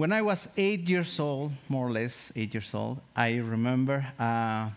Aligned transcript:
when 0.00 0.12
I 0.12 0.22
was 0.22 0.48
eight 0.56 0.88
years 0.88 1.20
old, 1.20 1.52
more 1.68 1.86
or 1.86 1.90
less 1.90 2.32
eight 2.34 2.54
years 2.54 2.72
old, 2.72 3.02
I 3.14 3.36
remember 3.36 4.06
uh, 4.18 4.70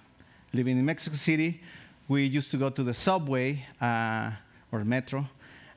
living 0.52 0.78
in 0.78 0.84
Mexico 0.84 1.16
City. 1.16 1.62
We 2.10 2.26
used 2.26 2.52
to 2.52 2.58
go 2.58 2.70
to 2.70 2.84
the 2.84 2.94
subway 2.94 3.66
uh, 3.80 4.32
or 4.70 4.84
metro, 4.84 5.26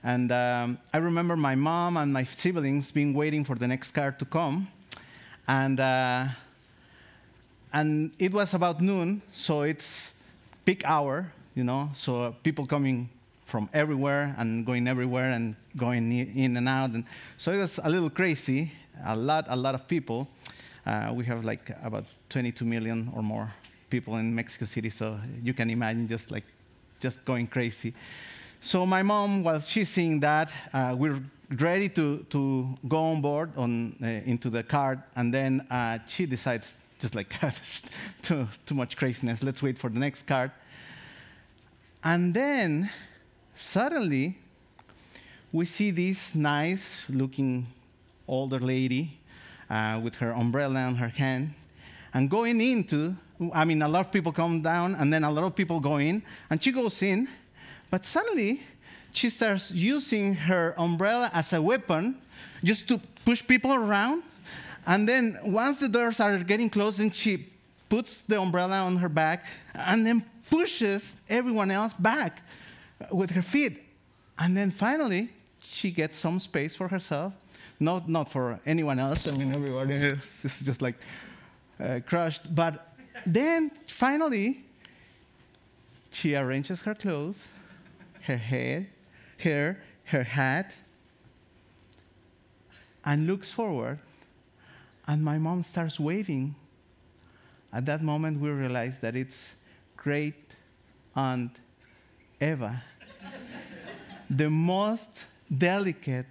and 0.03 0.32
um, 0.32 0.79
I 0.93 0.96
remember 0.96 1.37
my 1.37 1.54
mom 1.54 1.96
and 1.96 2.12
my 2.12 2.24
siblings 2.24 2.90
being 2.90 3.14
waiting 3.14 3.45
for 3.45 3.54
the 3.54 3.69
next 3.69 3.93
car 3.93 4.11
to 4.19 4.24
come, 4.24 4.67
and 5.47 5.78
uh, 5.78 6.26
and 7.72 8.10
it 8.19 8.33
was 8.33 8.53
about 8.53 8.81
noon, 8.81 9.22
so 9.33 9.63
it's 9.63 10.13
peak 10.65 10.83
hour, 10.85 11.31
you 11.54 11.63
know, 11.63 11.90
so 11.94 12.35
people 12.42 12.67
coming 12.67 13.08
from 13.44 13.71
everywhere 13.72 14.35
and 14.38 14.67
going 14.67 14.88
everywhere 14.88 15.31
and 15.31 15.54
going 15.76 16.10
in 16.12 16.56
and 16.56 16.69
out. 16.69 16.91
And 16.91 17.05
so 17.37 17.52
it 17.52 17.59
was 17.59 17.78
a 17.84 17.88
little 17.88 18.10
crazy, 18.10 18.73
a 19.05 19.16
lot, 19.16 19.47
a 19.48 19.56
lot 19.56 19.74
of 19.74 19.87
people. 19.87 20.29
Uh, 20.84 21.12
we 21.15 21.25
have 21.25 21.45
like 21.45 21.70
about 21.83 22.05
22 22.29 22.65
million 22.65 23.11
or 23.15 23.23
more 23.23 23.53
people 23.91 24.16
in 24.16 24.34
Mexico 24.34 24.65
City, 24.65 24.91
so 24.91 25.19
you 25.43 25.55
can 25.55 25.70
imagine 25.70 26.09
just 26.09 26.30
like 26.30 26.45
just 27.01 27.25
going 27.25 27.47
crazy. 27.47 27.95
So 28.61 28.87
my 28.87 29.03
mom, 29.03 29.43
while 29.45 29.61
she's 29.61 29.89
seeing 29.89 30.20
that, 30.20 30.51
uh, 30.73 30.95
we're 30.97 31.20
ready 31.61 31.89
to, 31.91 32.25
to 32.30 32.77
go 32.89 33.05
on 33.05 33.20
board 33.20 33.53
on, 33.56 33.97
uh, 34.03 34.06
into 34.06 34.51
the 34.51 34.62
car, 34.62 35.05
and 35.15 35.33
then 35.33 35.67
uh, 35.70 35.98
she 36.06 36.27
decides 36.27 36.75
just 36.98 37.15
like 37.15 37.34
too, 38.23 38.48
too 38.65 38.75
much 38.75 38.97
craziness. 38.97 39.42
Let's 39.42 39.62
wait 39.62 39.78
for 39.78 39.91
the 39.91 39.98
next 39.98 40.27
card. 40.27 40.51
And 42.03 42.34
then 42.34 42.91
suddenly 43.55 44.39
we 45.53 45.65
see 45.65 45.91
this 45.91 46.34
nice 46.34 47.03
looking 47.09 47.67
older 48.29 48.59
lady 48.59 49.19
uh, 49.71 50.01
with 50.03 50.16
her 50.16 50.33
umbrella 50.33 50.89
in 50.89 50.97
her 50.97 51.09
hand 51.09 51.55
and 52.15 52.30
going 52.30 52.61
into 52.61 53.17
i 53.53 53.64
mean 53.64 53.83
a 53.83 53.89
lot 53.89 54.06
of 54.06 54.12
people 54.12 54.33
come 54.33 54.62
down 54.62 54.95
and 54.95 55.12
then 55.12 55.25
a 55.25 55.31
lot 55.31 55.45
of 55.45 55.55
people 55.55 55.81
go 55.81 55.97
in 55.97 56.23
and 56.50 56.62
she 56.62 56.73
goes 56.73 57.03
in 57.03 57.28
but 57.91 58.05
suddenly 58.05 58.62
she 59.12 59.31
starts 59.31 59.70
using 59.70 60.34
her 60.34 60.75
umbrella 60.78 61.31
as 61.33 61.53
a 61.53 61.61
weapon 61.61 62.17
just 62.62 62.89
to 62.89 63.00
push 63.25 63.47
people 63.47 63.73
around 63.75 64.23
and 64.87 65.09
then 65.09 65.39
once 65.45 65.78
the 65.78 65.89
doors 65.89 66.20
are 66.20 66.39
getting 66.39 66.70
closed 66.70 67.00
and 67.00 67.15
she 67.15 67.47
puts 67.89 68.22
the 68.22 68.41
umbrella 68.41 68.81
on 68.81 68.97
her 68.97 69.09
back 69.09 69.47
and 69.75 70.06
then 70.06 70.25
pushes 70.50 71.15
everyone 71.28 71.70
else 71.70 71.93
back 71.95 72.43
with 73.11 73.31
her 73.31 73.43
feet. 73.43 73.83
And 74.39 74.56
then 74.56 74.70
finally, 74.70 75.31
she 75.61 75.91
gets 75.91 76.19
some 76.19 76.39
space 76.39 76.77
for 76.77 76.89
herself, 76.89 77.33
not, 77.78 78.08
not 78.08 78.30
for 78.30 78.60
anyone 78.66 78.98
else. 78.98 79.28
I 79.28 79.36
mean, 79.36 79.52
everybody 79.52 79.94
is, 79.94 80.44
is 80.44 80.60
just 80.60 80.82
like 80.82 80.96
uh, 81.80 82.00
crushed. 82.06 82.55
But 82.55 82.94
then 83.24 83.70
finally, 83.86 84.64
she 86.10 86.34
arranges 86.34 86.82
her 86.82 86.94
clothes, 86.94 87.48
her 88.22 88.36
hair, 88.36 88.86
hair, 89.38 89.82
her 90.04 90.22
hat, 90.22 90.74
and 93.04 93.27
looks 93.27 93.50
forward. 93.50 93.98
And 95.06 95.22
my 95.22 95.38
mom 95.38 95.62
starts 95.62 96.00
waving. 96.00 96.54
At 97.72 97.86
that 97.86 98.02
moment, 98.02 98.41
we 98.41 98.48
realize 98.50 98.98
that 99.00 99.14
it's 99.14 99.54
great 99.97 100.34
Aunt 101.14 101.56
Eva, 102.41 102.82
the 104.30 104.50
most 104.50 105.24
delicate, 105.56 106.27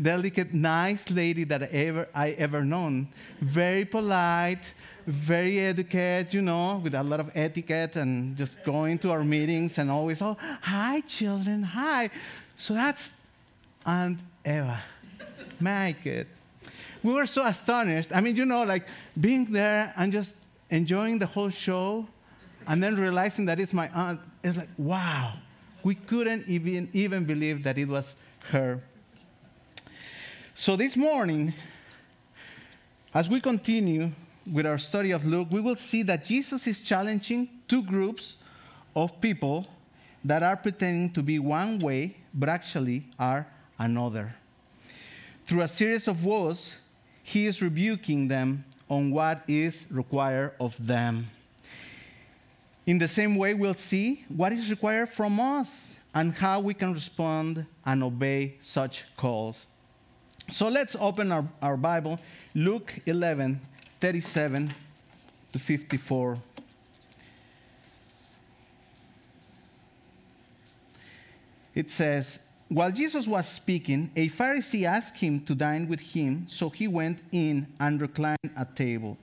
delicate, 0.00 0.54
nice 0.54 1.10
lady 1.10 1.44
that 1.44 1.62
I 1.62 1.66
ever 1.66 2.08
I 2.14 2.30
ever 2.30 2.64
known. 2.64 3.08
Very 3.40 3.84
polite, 3.84 4.72
very 5.06 5.60
educated, 5.60 6.34
you 6.34 6.42
know, 6.42 6.80
with 6.82 6.94
a 6.94 7.02
lot 7.02 7.20
of 7.20 7.30
etiquette 7.34 7.96
and 7.96 8.36
just 8.36 8.62
going 8.64 8.98
to 9.00 9.10
our 9.10 9.24
meetings 9.24 9.78
and 9.78 9.90
always, 9.90 10.22
oh, 10.22 10.36
hi, 10.62 11.00
children, 11.02 11.62
hi. 11.62 12.10
So 12.56 12.74
that's 12.74 13.14
Aunt 13.84 14.20
Eva. 14.44 14.80
My 15.58 15.94
kid. 16.02 16.26
We 17.02 17.12
were 17.12 17.26
so 17.26 17.44
astonished. 17.46 18.10
I 18.14 18.20
mean, 18.20 18.36
you 18.36 18.44
know, 18.44 18.62
like 18.64 18.86
being 19.18 19.46
there 19.46 19.92
and 19.96 20.12
just 20.12 20.34
enjoying 20.70 21.18
the 21.18 21.26
whole 21.26 21.50
show 21.50 22.06
and 22.66 22.82
then 22.82 22.96
realizing 22.96 23.46
that 23.46 23.58
it's 23.58 23.72
my 23.72 23.88
aunt, 23.94 24.20
it's 24.44 24.56
like, 24.56 24.68
wow, 24.76 25.34
we 25.82 25.94
couldn't 25.94 26.46
even, 26.46 26.88
even 26.92 27.24
believe 27.24 27.62
that 27.64 27.78
it 27.78 27.88
was 27.88 28.14
her. 28.50 28.82
So 30.54 30.76
this 30.76 30.96
morning, 30.96 31.54
as 33.14 33.28
we 33.28 33.40
continue 33.40 34.10
with 34.50 34.66
our 34.66 34.78
study 34.78 35.12
of 35.12 35.24
Luke, 35.24 35.48
we 35.50 35.60
will 35.60 35.76
see 35.76 36.02
that 36.02 36.24
Jesus 36.24 36.66
is 36.66 36.80
challenging 36.80 37.48
two 37.68 37.82
groups 37.82 38.36
of 38.94 39.20
people 39.20 39.66
that 40.24 40.42
are 40.42 40.56
pretending 40.56 41.12
to 41.12 41.22
be 41.22 41.38
one 41.38 41.78
way, 41.78 42.16
but 42.34 42.48
actually 42.48 43.06
are 43.18 43.46
another. 43.78 44.34
Through 45.46 45.62
a 45.62 45.68
series 45.68 46.08
of 46.08 46.24
woes, 46.24 46.76
he 47.22 47.46
is 47.46 47.62
rebuking 47.62 48.28
them 48.28 48.64
on 48.88 49.12
what 49.12 49.42
is 49.46 49.86
required 49.88 50.52
of 50.58 50.74
them. 50.84 51.30
In 52.86 52.98
the 52.98 53.08
same 53.08 53.36
way, 53.36 53.54
we'll 53.54 53.74
see 53.74 54.24
what 54.28 54.52
is 54.52 54.68
required 54.68 55.10
from 55.10 55.38
us 55.38 55.94
and 56.12 56.34
how 56.34 56.58
we 56.58 56.74
can 56.74 56.92
respond 56.92 57.66
and 57.86 58.02
obey 58.02 58.56
such 58.60 59.04
calls. 59.16 59.66
So 60.50 60.68
let's 60.68 60.96
open 60.98 61.30
our, 61.30 61.44
our 61.62 61.76
Bible, 61.76 62.18
Luke 62.54 62.92
11 63.06 63.60
37 64.00 64.74
to 65.52 65.58
54. 65.58 66.38
It 71.74 71.90
says, 71.90 72.38
While 72.68 72.90
Jesus 72.90 73.28
was 73.28 73.46
speaking, 73.46 74.10
a 74.16 74.28
Pharisee 74.28 74.84
asked 74.84 75.18
him 75.18 75.40
to 75.42 75.54
dine 75.54 75.86
with 75.86 76.00
him, 76.00 76.46
so 76.48 76.70
he 76.70 76.88
went 76.88 77.20
in 77.30 77.66
and 77.78 78.00
reclined 78.00 78.38
at 78.56 78.74
table. 78.74 79.18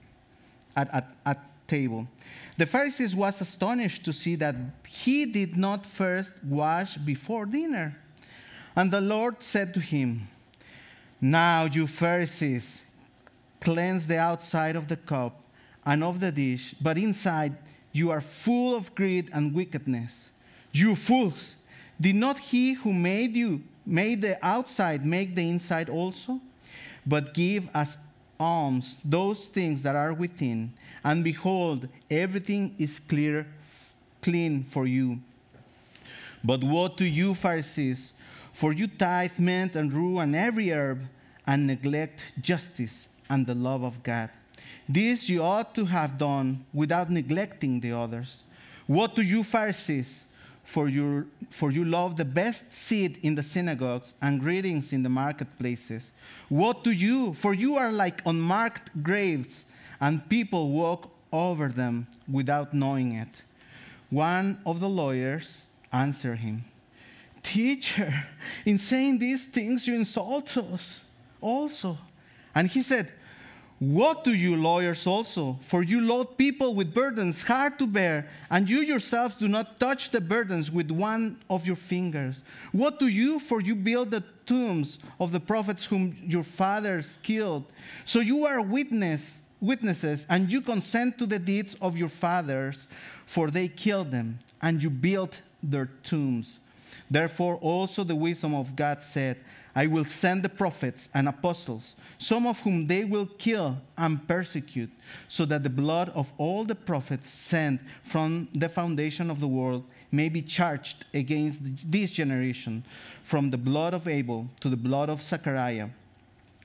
At, 0.76 0.94
at, 0.94 1.16
at 1.26 1.68
table. 1.68 2.08
The 2.58 2.66
Pharisees 2.66 3.16
was 3.16 3.42
astonished 3.42 4.06
to 4.06 4.14
see 4.14 4.36
that 4.36 4.56
he 4.88 5.26
did 5.26 5.58
not 5.58 5.86
first 5.86 6.32
wash 6.44 6.96
before 6.98 7.46
dinner. 7.46 7.98
And 8.76 8.92
the 8.92 9.02
Lord 9.02 9.44
said 9.44 9.74
to 9.74 9.80
him, 9.80 10.28
Now 11.20 11.66
you 11.66 11.88
Pharisees 11.88 12.84
cleanse 13.60 14.08
the 14.08 14.20
outside 14.20 14.76
of 14.76 14.88
the 14.88 14.98
cup 14.98 15.42
and 15.86 16.04
of 16.04 16.20
the 16.20 16.32
dish, 16.32 16.76
but 16.80 16.98
inside 16.98 17.56
you 17.92 18.12
are 18.12 18.22
full 18.22 18.76
of 18.76 18.94
greed 18.94 19.30
and 19.34 19.54
wickedness. 19.54 20.30
You 20.72 20.96
fools! 20.96 21.56
Did 22.00 22.16
not 22.16 22.38
he 22.38 22.74
who 22.74 22.94
made 22.94 23.36
you 23.36 23.64
made 23.86 24.22
the 24.22 24.38
outside 24.46 25.06
make 25.06 25.34
the 25.34 25.50
inside 25.50 25.90
also? 25.90 26.40
But 27.06 27.34
give 27.34 27.70
as 27.74 27.98
alms 28.40 28.98
those 29.04 29.48
things 29.48 29.82
that 29.84 29.96
are 29.96 30.14
within 30.14 30.74
and 31.04 31.24
behold, 31.24 31.88
everything 32.12 32.76
is 32.78 33.00
clear, 33.00 33.48
clean 34.22 34.64
for 34.64 34.86
you. 34.86 35.20
But 36.44 36.64
woe 36.64 36.90
to 36.90 37.06
you, 37.06 37.34
Pharisees, 37.34 38.12
for 38.58 38.74
you 38.74 38.88
tithe 38.88 39.38
mint 39.38 39.76
and 39.76 39.94
rue 39.94 40.18
and 40.18 40.36
every 40.36 40.72
herb, 40.72 41.04
and 41.46 41.68
neglect 41.68 42.26
justice 42.42 43.08
and 43.30 43.46
the 43.46 43.54
love 43.54 43.84
of 43.84 44.02
God. 44.02 44.32
This 44.90 45.30
you 45.30 45.44
ought 45.44 45.76
to 45.76 45.86
have 45.86 46.18
done 46.18 46.66
without 46.74 47.12
neglecting 47.12 47.80
the 47.82 47.92
others. 47.92 48.42
What 48.88 49.14
do 49.14 49.22
you, 49.22 49.44
Pharisees, 49.44 50.26
for, 50.64 50.90
your, 50.90 51.28
for 51.52 51.70
you 51.70 51.86
love 51.86 52.18
the 52.18 52.26
best 52.26 52.74
seat 52.74 53.20
in 53.22 53.36
the 53.36 53.44
synagogues 53.44 54.16
and 54.24 54.42
greetings 54.42 54.92
in 54.92 55.04
the 55.04 55.10
marketplaces. 55.10 56.12
What 56.50 56.84
do 56.84 56.90
you, 56.90 57.36
for 57.36 57.54
you 57.54 57.76
are 57.76 57.92
like 57.92 58.24
unmarked 58.26 59.04
graves 59.04 59.66
and 60.02 60.28
people 60.30 60.72
walk 60.72 61.12
over 61.32 61.68
them 61.68 62.08
without 62.28 62.74
knowing 62.74 63.12
it. 63.12 63.44
One 64.10 64.60
of 64.66 64.80
the 64.80 64.90
lawyers 64.90 65.68
answered 65.94 66.40
him, 66.40 66.66
Teacher, 67.48 68.26
in 68.66 68.78
saying 68.78 69.20
these 69.20 69.48
things, 69.48 69.88
you 69.88 69.96
insult 69.96 70.58
us 70.58 71.00
also. 71.40 71.98
And 72.54 72.68
he 72.68 72.82
said, 72.82 73.08
What 73.80 74.26
do 74.26 74.34
you 74.34 74.58
lawyers 74.58 75.08
also? 75.08 75.58
For 75.62 75.82
you 75.82 76.02
load 76.02 76.38
people 76.38 76.76
with 76.76 76.94
burdens 76.94 77.44
hard 77.44 77.80
to 77.80 77.88
bear, 77.88 78.28
and 78.52 78.70
you 78.70 78.80
yourselves 78.80 79.38
do 79.38 79.48
not 79.48 79.80
touch 79.80 80.10
the 80.10 80.20
burdens 80.20 80.70
with 80.70 80.92
one 80.92 81.38
of 81.50 81.66
your 81.66 81.78
fingers. 81.78 82.44
What 82.74 83.00
do 83.00 83.08
you? 83.08 83.40
For 83.40 83.62
you 83.62 83.76
build 83.76 84.12
the 84.12 84.26
tombs 84.46 85.00
of 85.18 85.32
the 85.32 85.40
prophets 85.40 85.86
whom 85.86 86.18
your 86.28 86.44
fathers 86.44 87.18
killed. 87.24 87.64
So 88.04 88.20
you 88.20 88.46
are 88.46 88.62
witness 88.62 89.40
witnesses, 89.62 90.28
and 90.30 90.52
you 90.52 90.60
consent 90.60 91.18
to 91.18 91.26
the 91.26 91.40
deeds 91.40 91.78
of 91.82 91.98
your 91.98 92.10
fathers, 92.10 92.88
for 93.26 93.50
they 93.50 93.70
killed 93.70 94.12
them, 94.12 94.40
and 94.62 94.84
you 94.84 94.90
built 94.90 95.42
their 95.64 95.90
tombs. 96.04 96.60
Therefore, 97.10 97.56
also 97.56 98.04
the 98.04 98.16
wisdom 98.16 98.54
of 98.54 98.76
God 98.76 99.02
said, 99.02 99.38
I 99.76 99.86
will 99.86 100.06
send 100.06 100.42
the 100.42 100.50
prophets 100.50 101.08
and 101.14 101.28
apostles, 101.28 101.96
some 102.18 102.48
of 102.48 102.60
whom 102.62 102.88
they 102.88 103.04
will 103.04 103.28
kill 103.28 103.78
and 103.96 104.28
persecute, 104.28 104.90
so 105.28 105.46
that 105.46 105.62
the 105.62 105.70
blood 105.70 106.10
of 106.16 106.34
all 106.40 106.64
the 106.64 106.74
prophets 106.74 107.30
sent 107.30 107.80
from 108.02 108.48
the 108.56 108.70
foundation 108.70 109.30
of 109.30 109.40
the 109.40 109.48
world 109.48 109.84
may 110.12 110.30
be 110.30 110.42
charged 110.42 111.06
against 111.14 111.62
this 111.92 112.10
generation, 112.10 112.84
from 113.24 113.52
the 113.52 113.58
blood 113.58 113.94
of 113.94 114.08
Abel 114.08 114.50
to 114.62 114.70
the 114.70 114.78
blood 114.78 115.10
of 115.10 115.22
Zechariah, 115.22 115.90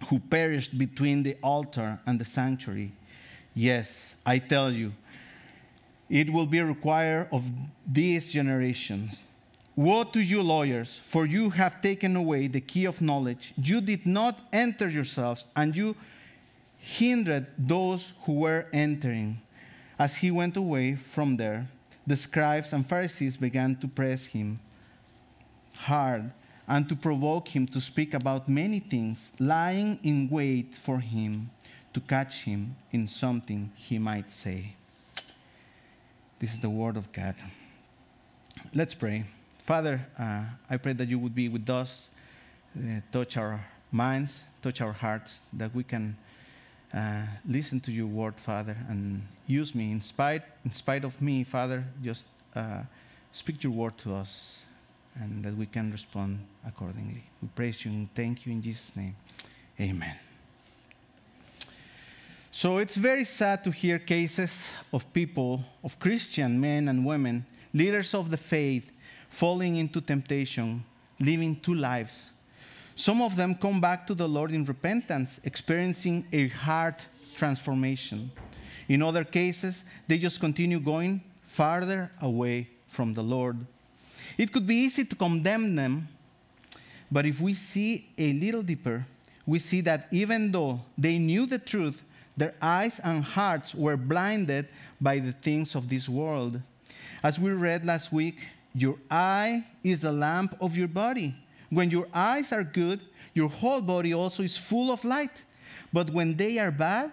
who 0.08 0.18
perished 0.18 0.78
between 0.78 1.22
the 1.22 1.36
altar 1.42 2.00
and 2.06 2.18
the 2.18 2.24
sanctuary. 2.24 2.92
Yes, 3.54 4.14
I 4.24 4.38
tell 4.38 4.72
you, 4.72 4.92
it 6.08 6.30
will 6.30 6.46
be 6.46 6.62
required 6.62 7.28
of 7.30 7.44
this 7.86 8.32
generation 8.32 9.10
Woe 9.74 10.04
to 10.04 10.20
you, 10.20 10.42
lawyers, 10.42 11.00
for 11.02 11.24
you 11.24 11.50
have 11.50 11.80
taken 11.80 12.14
away 12.14 12.46
the 12.46 12.60
key 12.60 12.84
of 12.84 13.00
knowledge. 13.00 13.54
You 13.56 13.80
did 13.80 14.04
not 14.04 14.38
enter 14.52 14.88
yourselves, 14.88 15.46
and 15.56 15.74
you 15.74 15.96
hindered 16.76 17.46
those 17.56 18.12
who 18.22 18.34
were 18.34 18.66
entering. 18.72 19.40
As 19.98 20.16
he 20.16 20.30
went 20.30 20.56
away 20.56 20.96
from 20.96 21.36
there, 21.36 21.68
the 22.06 22.16
scribes 22.16 22.72
and 22.72 22.86
Pharisees 22.86 23.36
began 23.36 23.76
to 23.76 23.88
press 23.88 24.26
him 24.26 24.58
hard 25.78 26.32
and 26.68 26.88
to 26.88 26.96
provoke 26.96 27.48
him 27.48 27.66
to 27.66 27.80
speak 27.80 28.14
about 28.14 28.48
many 28.48 28.78
things, 28.78 29.32
lying 29.38 29.98
in 30.02 30.28
wait 30.28 30.74
for 30.74 30.98
him 30.98 31.50
to 31.92 32.00
catch 32.00 32.44
him 32.44 32.76
in 32.90 33.06
something 33.06 33.70
he 33.74 33.98
might 33.98 34.30
say. 34.32 34.74
This 36.38 36.54
is 36.54 36.60
the 36.60 36.70
word 36.70 36.96
of 36.96 37.12
God. 37.12 37.36
Let's 38.74 38.94
pray. 38.94 39.24
Father, 39.62 40.04
uh, 40.18 40.42
I 40.68 40.76
pray 40.76 40.92
that 40.92 41.08
you 41.08 41.20
would 41.20 41.36
be 41.36 41.48
with 41.48 41.70
us, 41.70 42.08
uh, 42.76 43.00
touch 43.12 43.36
our 43.36 43.64
minds, 43.92 44.42
touch 44.60 44.80
our 44.80 44.92
hearts, 44.92 45.38
that 45.52 45.72
we 45.72 45.84
can 45.84 46.16
uh, 46.92 47.22
listen 47.48 47.78
to 47.82 47.92
your 47.92 48.08
word, 48.08 48.34
Father, 48.34 48.76
and 48.88 49.22
use 49.46 49.72
me 49.72 49.92
in 49.92 50.02
spite, 50.02 50.42
in 50.64 50.72
spite 50.72 51.04
of 51.04 51.22
me, 51.22 51.44
Father. 51.44 51.84
Just 52.02 52.26
uh, 52.56 52.82
speak 53.30 53.62
your 53.62 53.72
word 53.72 53.96
to 53.98 54.16
us, 54.16 54.62
and 55.14 55.44
that 55.44 55.56
we 55.56 55.66
can 55.66 55.92
respond 55.92 56.40
accordingly. 56.66 57.22
We 57.40 57.48
praise 57.54 57.84
you 57.84 57.92
and 57.92 58.12
thank 58.16 58.44
you 58.44 58.52
in 58.52 58.62
Jesus' 58.62 58.90
name. 58.96 59.14
Amen. 59.80 60.16
So 62.50 62.78
it's 62.78 62.96
very 62.96 63.24
sad 63.24 63.62
to 63.62 63.70
hear 63.70 64.00
cases 64.00 64.68
of 64.92 65.10
people, 65.12 65.62
of 65.84 66.00
Christian 66.00 66.60
men 66.60 66.88
and 66.88 67.06
women, 67.06 67.46
leaders 67.72 68.12
of 68.12 68.30
the 68.30 68.36
faith, 68.36 68.91
falling 69.32 69.76
into 69.76 69.98
temptation, 70.02 70.84
living 71.18 71.58
two 71.58 71.74
lives. 71.74 72.30
Some 72.94 73.22
of 73.22 73.34
them 73.34 73.54
come 73.54 73.80
back 73.80 74.06
to 74.06 74.14
the 74.14 74.28
Lord 74.28 74.52
in 74.52 74.62
repentance, 74.66 75.40
experiencing 75.42 76.26
a 76.32 76.48
heart 76.48 77.06
transformation. 77.34 78.30
In 78.88 79.00
other 79.00 79.24
cases, 79.24 79.84
they 80.06 80.18
just 80.18 80.38
continue 80.38 80.78
going 80.78 81.22
farther 81.46 82.12
away 82.20 82.68
from 82.88 83.14
the 83.14 83.22
Lord. 83.22 83.56
It 84.36 84.52
could 84.52 84.66
be 84.66 84.76
easy 84.76 85.04
to 85.04 85.16
condemn 85.16 85.76
them, 85.76 86.08
but 87.10 87.24
if 87.24 87.40
we 87.40 87.54
see 87.54 88.10
a 88.18 88.34
little 88.34 88.62
deeper, 88.62 89.06
we 89.46 89.58
see 89.58 89.80
that 89.80 90.08
even 90.10 90.52
though 90.52 90.82
they 90.98 91.18
knew 91.18 91.46
the 91.46 91.58
truth, 91.58 92.02
their 92.36 92.54
eyes 92.60 93.00
and 93.02 93.24
hearts 93.24 93.74
were 93.74 93.96
blinded 93.96 94.68
by 95.00 95.20
the 95.20 95.32
things 95.32 95.74
of 95.74 95.88
this 95.88 96.06
world. 96.06 96.60
As 97.22 97.40
we 97.40 97.50
read 97.50 97.86
last 97.86 98.12
week, 98.12 98.46
your 98.74 98.96
eye 99.10 99.64
is 99.82 100.00
the 100.00 100.12
lamp 100.12 100.56
of 100.60 100.76
your 100.76 100.88
body. 100.88 101.34
When 101.70 101.90
your 101.90 102.06
eyes 102.12 102.52
are 102.52 102.64
good, 102.64 103.00
your 103.34 103.48
whole 103.48 103.80
body 103.80 104.14
also 104.14 104.42
is 104.42 104.56
full 104.56 104.90
of 104.90 105.04
light. 105.04 105.42
But 105.92 106.10
when 106.10 106.36
they 106.36 106.58
are 106.58 106.70
bad, 106.70 107.12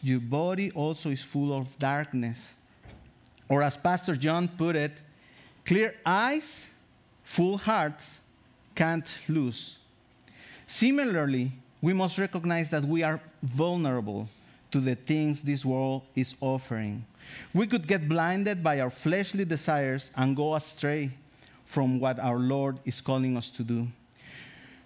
your 0.00 0.20
body 0.20 0.70
also 0.72 1.10
is 1.10 1.22
full 1.22 1.52
of 1.52 1.78
darkness. 1.78 2.52
Or 3.48 3.62
as 3.62 3.76
Pastor 3.76 4.14
John 4.14 4.48
put 4.48 4.76
it, 4.76 4.92
clear 5.64 5.94
eyes, 6.04 6.68
full 7.24 7.56
hearts 7.56 8.18
can't 8.74 9.08
lose. 9.28 9.78
Similarly, 10.66 11.52
we 11.80 11.92
must 11.92 12.18
recognize 12.18 12.70
that 12.70 12.84
we 12.84 13.02
are 13.02 13.20
vulnerable 13.42 14.28
to 14.70 14.80
the 14.80 14.94
things 14.94 15.42
this 15.42 15.64
world 15.64 16.02
is 16.14 16.34
offering. 16.40 17.04
We 17.54 17.66
could 17.66 17.86
get 17.86 18.08
blinded 18.08 18.62
by 18.62 18.80
our 18.80 18.90
fleshly 18.90 19.44
desires 19.44 20.10
and 20.16 20.36
go 20.36 20.54
astray 20.54 21.10
from 21.64 22.00
what 22.00 22.18
our 22.18 22.38
Lord 22.38 22.78
is 22.84 23.00
calling 23.00 23.36
us 23.36 23.50
to 23.50 23.62
do. 23.62 23.88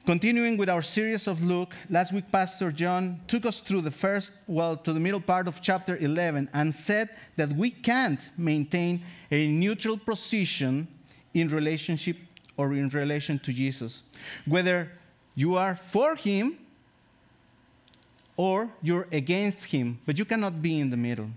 Continuing 0.04 0.56
with 0.56 0.68
our 0.68 0.82
series 0.82 1.28
of 1.28 1.44
Luke, 1.44 1.72
last 1.88 2.12
week 2.12 2.24
Pastor 2.32 2.72
John 2.72 3.20
took 3.28 3.46
us 3.46 3.60
through 3.60 3.82
the 3.82 3.90
first, 3.92 4.32
well, 4.48 4.76
to 4.76 4.92
the 4.92 4.98
middle 4.98 5.20
part 5.20 5.46
of 5.46 5.62
chapter 5.62 5.96
11 5.96 6.48
and 6.52 6.74
said 6.74 7.10
that 7.36 7.52
we 7.52 7.70
can't 7.70 8.28
maintain 8.36 9.04
a 9.30 9.46
neutral 9.46 9.96
position 9.96 10.88
in 11.34 11.46
relationship 11.48 12.16
or 12.56 12.72
in 12.72 12.88
relation 12.88 13.38
to 13.38 13.52
Jesus. 13.52 14.02
Whether 14.44 14.90
you 15.36 15.54
are 15.54 15.76
for 15.76 16.16
him 16.16 16.58
or 18.36 18.70
you're 18.82 19.06
against 19.12 19.66
him, 19.66 20.00
but 20.04 20.18
you 20.18 20.24
cannot 20.24 20.60
be 20.60 20.80
in 20.80 20.90
the 20.90 20.96
middle. 20.96 21.30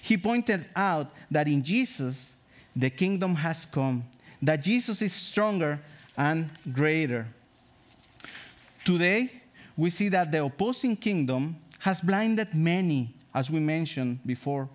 He 0.00 0.16
pointed 0.16 0.66
out 0.74 1.10
that 1.30 1.46
in 1.48 1.62
Jesus, 1.62 2.34
the 2.74 2.90
kingdom 2.90 3.36
has 3.36 3.66
come, 3.66 4.04
that 4.40 4.62
Jesus 4.62 5.02
is 5.02 5.12
stronger 5.12 5.80
and 6.16 6.50
greater. 6.72 7.26
Today, 8.84 9.30
we 9.76 9.90
see 9.90 10.08
that 10.08 10.32
the 10.32 10.44
opposing 10.44 10.96
kingdom 10.96 11.56
has 11.78 12.00
blinded 12.00 12.54
many, 12.54 13.14
as 13.34 13.50
we 13.50 13.60
mentioned 13.60 14.20
before. 14.26 14.68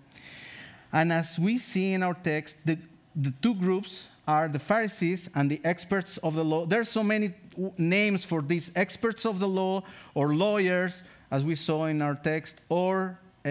And 0.92 1.12
as 1.12 1.38
we 1.38 1.58
see 1.58 1.92
in 1.92 2.02
our 2.02 2.14
text, 2.14 2.58
the, 2.64 2.78
the 3.14 3.32
two 3.42 3.54
groups 3.54 4.08
are 4.26 4.48
the 4.48 4.58
Pharisees 4.58 5.28
and 5.34 5.50
the 5.50 5.60
experts 5.64 6.18
of 6.18 6.34
the 6.34 6.44
law. 6.44 6.66
There 6.66 6.80
are 6.80 6.84
so 6.84 7.02
many 7.02 7.34
names 7.76 8.24
for 8.24 8.42
these 8.42 8.70
experts 8.76 9.24
of 9.24 9.38
the 9.38 9.48
law 9.48 9.82
or 10.14 10.34
lawyers, 10.34 11.02
as 11.30 11.44
we 11.44 11.54
saw 11.54 11.86
in 11.86 12.02
our 12.02 12.14
text, 12.14 12.56
or 12.68 13.18
uh, 13.44 13.48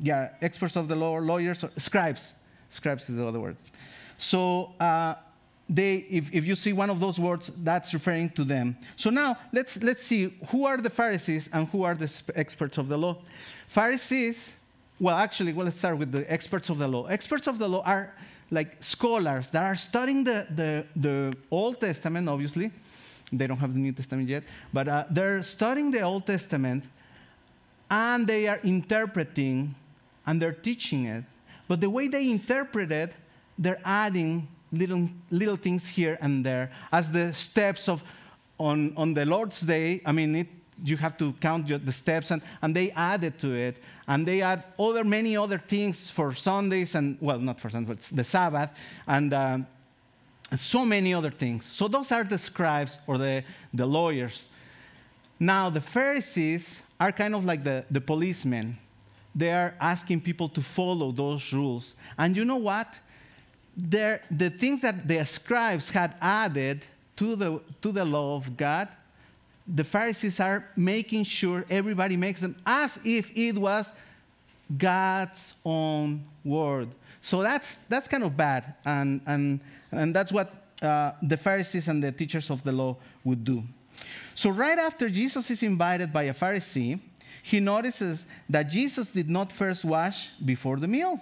yeah, 0.00 0.30
experts 0.40 0.76
of 0.76 0.88
the 0.88 0.96
law, 0.96 1.18
lawyers, 1.18 1.64
scribes. 1.76 2.32
Scribes 2.68 3.08
is 3.08 3.16
the 3.16 3.26
other 3.26 3.40
word. 3.40 3.56
So 4.16 4.72
uh, 4.80 5.14
they, 5.68 5.96
if, 6.10 6.32
if 6.32 6.46
you 6.46 6.54
see 6.54 6.72
one 6.72 6.90
of 6.90 7.00
those 7.00 7.18
words, 7.18 7.50
that's 7.58 7.92
referring 7.92 8.30
to 8.30 8.44
them. 8.44 8.76
So 8.96 9.10
now 9.10 9.36
let's, 9.52 9.82
let's 9.82 10.02
see 10.02 10.38
who 10.48 10.66
are 10.66 10.76
the 10.76 10.90
Pharisees 10.90 11.48
and 11.52 11.68
who 11.68 11.82
are 11.82 11.94
the 11.94 12.10
experts 12.34 12.78
of 12.78 12.88
the 12.88 12.96
law. 12.96 13.18
Pharisees, 13.68 14.52
well, 15.00 15.16
actually, 15.16 15.52
well, 15.52 15.64
let's 15.64 15.78
start 15.78 15.98
with 15.98 16.12
the 16.12 16.30
experts 16.30 16.68
of 16.70 16.78
the 16.78 16.88
law. 16.88 17.06
Experts 17.06 17.46
of 17.46 17.58
the 17.58 17.68
law 17.68 17.82
are 17.84 18.14
like 18.50 18.82
scholars 18.82 19.48
that 19.50 19.62
are 19.62 19.76
studying 19.76 20.24
the, 20.24 20.46
the, 20.50 20.84
the 20.94 21.36
Old 21.50 21.80
Testament, 21.80 22.28
obviously. 22.28 22.70
They 23.32 23.46
don't 23.46 23.58
have 23.58 23.72
the 23.72 23.80
New 23.80 23.92
Testament 23.92 24.28
yet, 24.28 24.44
but 24.72 24.88
uh, 24.88 25.04
they're 25.10 25.42
studying 25.42 25.90
the 25.90 26.02
Old 26.02 26.26
Testament 26.26 26.84
and 27.90 28.26
they 28.26 28.46
are 28.46 28.60
interpreting 28.62 29.74
and 30.26 30.40
they're 30.40 30.52
teaching 30.52 31.06
it. 31.06 31.24
But 31.68 31.80
the 31.80 31.90
way 31.90 32.08
they 32.08 32.28
interpret 32.28 32.92
it, 32.92 33.12
they're 33.58 33.80
adding 33.84 34.48
little, 34.72 35.08
little 35.30 35.56
things 35.56 35.88
here 35.88 36.18
and 36.20 36.44
there 36.44 36.70
as 36.90 37.12
the 37.12 37.32
steps 37.34 37.88
of 37.88 38.02
on, 38.58 38.92
on 38.96 39.14
the 39.14 39.26
Lord's 39.26 39.60
Day. 39.60 40.00
I 40.04 40.12
mean, 40.12 40.36
it, 40.36 40.48
you 40.84 40.96
have 40.96 41.16
to 41.18 41.32
count 41.34 41.68
the 41.68 41.92
steps, 41.92 42.30
and, 42.30 42.42
and 42.60 42.74
they 42.74 42.90
added 42.92 43.38
to 43.40 43.52
it. 43.52 43.76
And 44.08 44.26
they 44.26 44.42
add 44.42 44.64
other 44.78 45.04
many 45.04 45.36
other 45.36 45.58
things 45.58 46.10
for 46.10 46.32
Sundays, 46.32 46.94
and 46.94 47.16
well, 47.20 47.38
not 47.38 47.60
for 47.60 47.70
Sundays, 47.70 48.10
the 48.10 48.24
Sabbath, 48.24 48.70
and 49.06 49.32
um, 49.32 49.66
so 50.56 50.84
many 50.84 51.14
other 51.14 51.30
things. 51.30 51.64
So 51.64 51.88
those 51.88 52.12
are 52.12 52.24
the 52.24 52.38
scribes 52.38 52.98
or 53.06 53.18
the, 53.18 53.44
the 53.72 53.86
lawyers. 53.86 54.46
Now, 55.38 55.70
the 55.70 55.80
Pharisees 55.80 56.82
are 57.00 57.12
kind 57.12 57.34
of 57.34 57.44
like 57.44 57.64
the, 57.64 57.84
the 57.90 58.00
policemen 58.00 58.78
they 59.34 59.50
are 59.50 59.74
asking 59.80 60.20
people 60.20 60.48
to 60.50 60.60
follow 60.60 61.10
those 61.10 61.52
rules. 61.52 61.94
And 62.18 62.36
you 62.36 62.44
know 62.44 62.56
what? 62.56 62.88
The 63.76 64.20
things 64.58 64.82
that 64.82 65.08
the 65.08 65.24
scribes 65.24 65.90
had 65.90 66.14
added 66.20 66.84
to 67.16 67.36
the, 67.36 67.60
to 67.80 67.92
the 67.92 68.04
law 68.04 68.36
of 68.36 68.56
God, 68.56 68.88
the 69.66 69.84
Pharisees 69.84 70.40
are 70.40 70.68
making 70.76 71.24
sure 71.24 71.64
everybody 71.70 72.16
makes 72.16 72.40
them 72.40 72.56
as 72.66 72.98
if 73.04 73.34
it 73.36 73.56
was 73.56 73.92
God's 74.76 75.54
own 75.64 76.24
word. 76.44 76.88
So 77.20 77.42
that's, 77.42 77.76
that's 77.88 78.08
kind 78.08 78.24
of 78.24 78.36
bad. 78.36 78.74
And, 78.84 79.20
and, 79.26 79.60
and 79.92 80.14
that's 80.14 80.32
what 80.32 80.52
uh, 80.82 81.12
the 81.22 81.36
Pharisees 81.36 81.88
and 81.88 82.02
the 82.02 82.10
teachers 82.10 82.50
of 82.50 82.62
the 82.64 82.72
law 82.72 82.96
would 83.24 83.44
do. 83.44 83.62
So, 84.34 84.50
right 84.50 84.78
after 84.78 85.08
Jesus 85.10 85.50
is 85.50 85.62
invited 85.62 86.12
by 86.12 86.24
a 86.24 86.34
Pharisee, 86.34 86.98
he 87.42 87.60
notices 87.60 88.26
that 88.48 88.70
Jesus 88.70 89.10
did 89.10 89.28
not 89.28 89.52
first 89.52 89.84
wash 89.84 90.30
before 90.44 90.76
the 90.76 90.88
meal. 90.88 91.20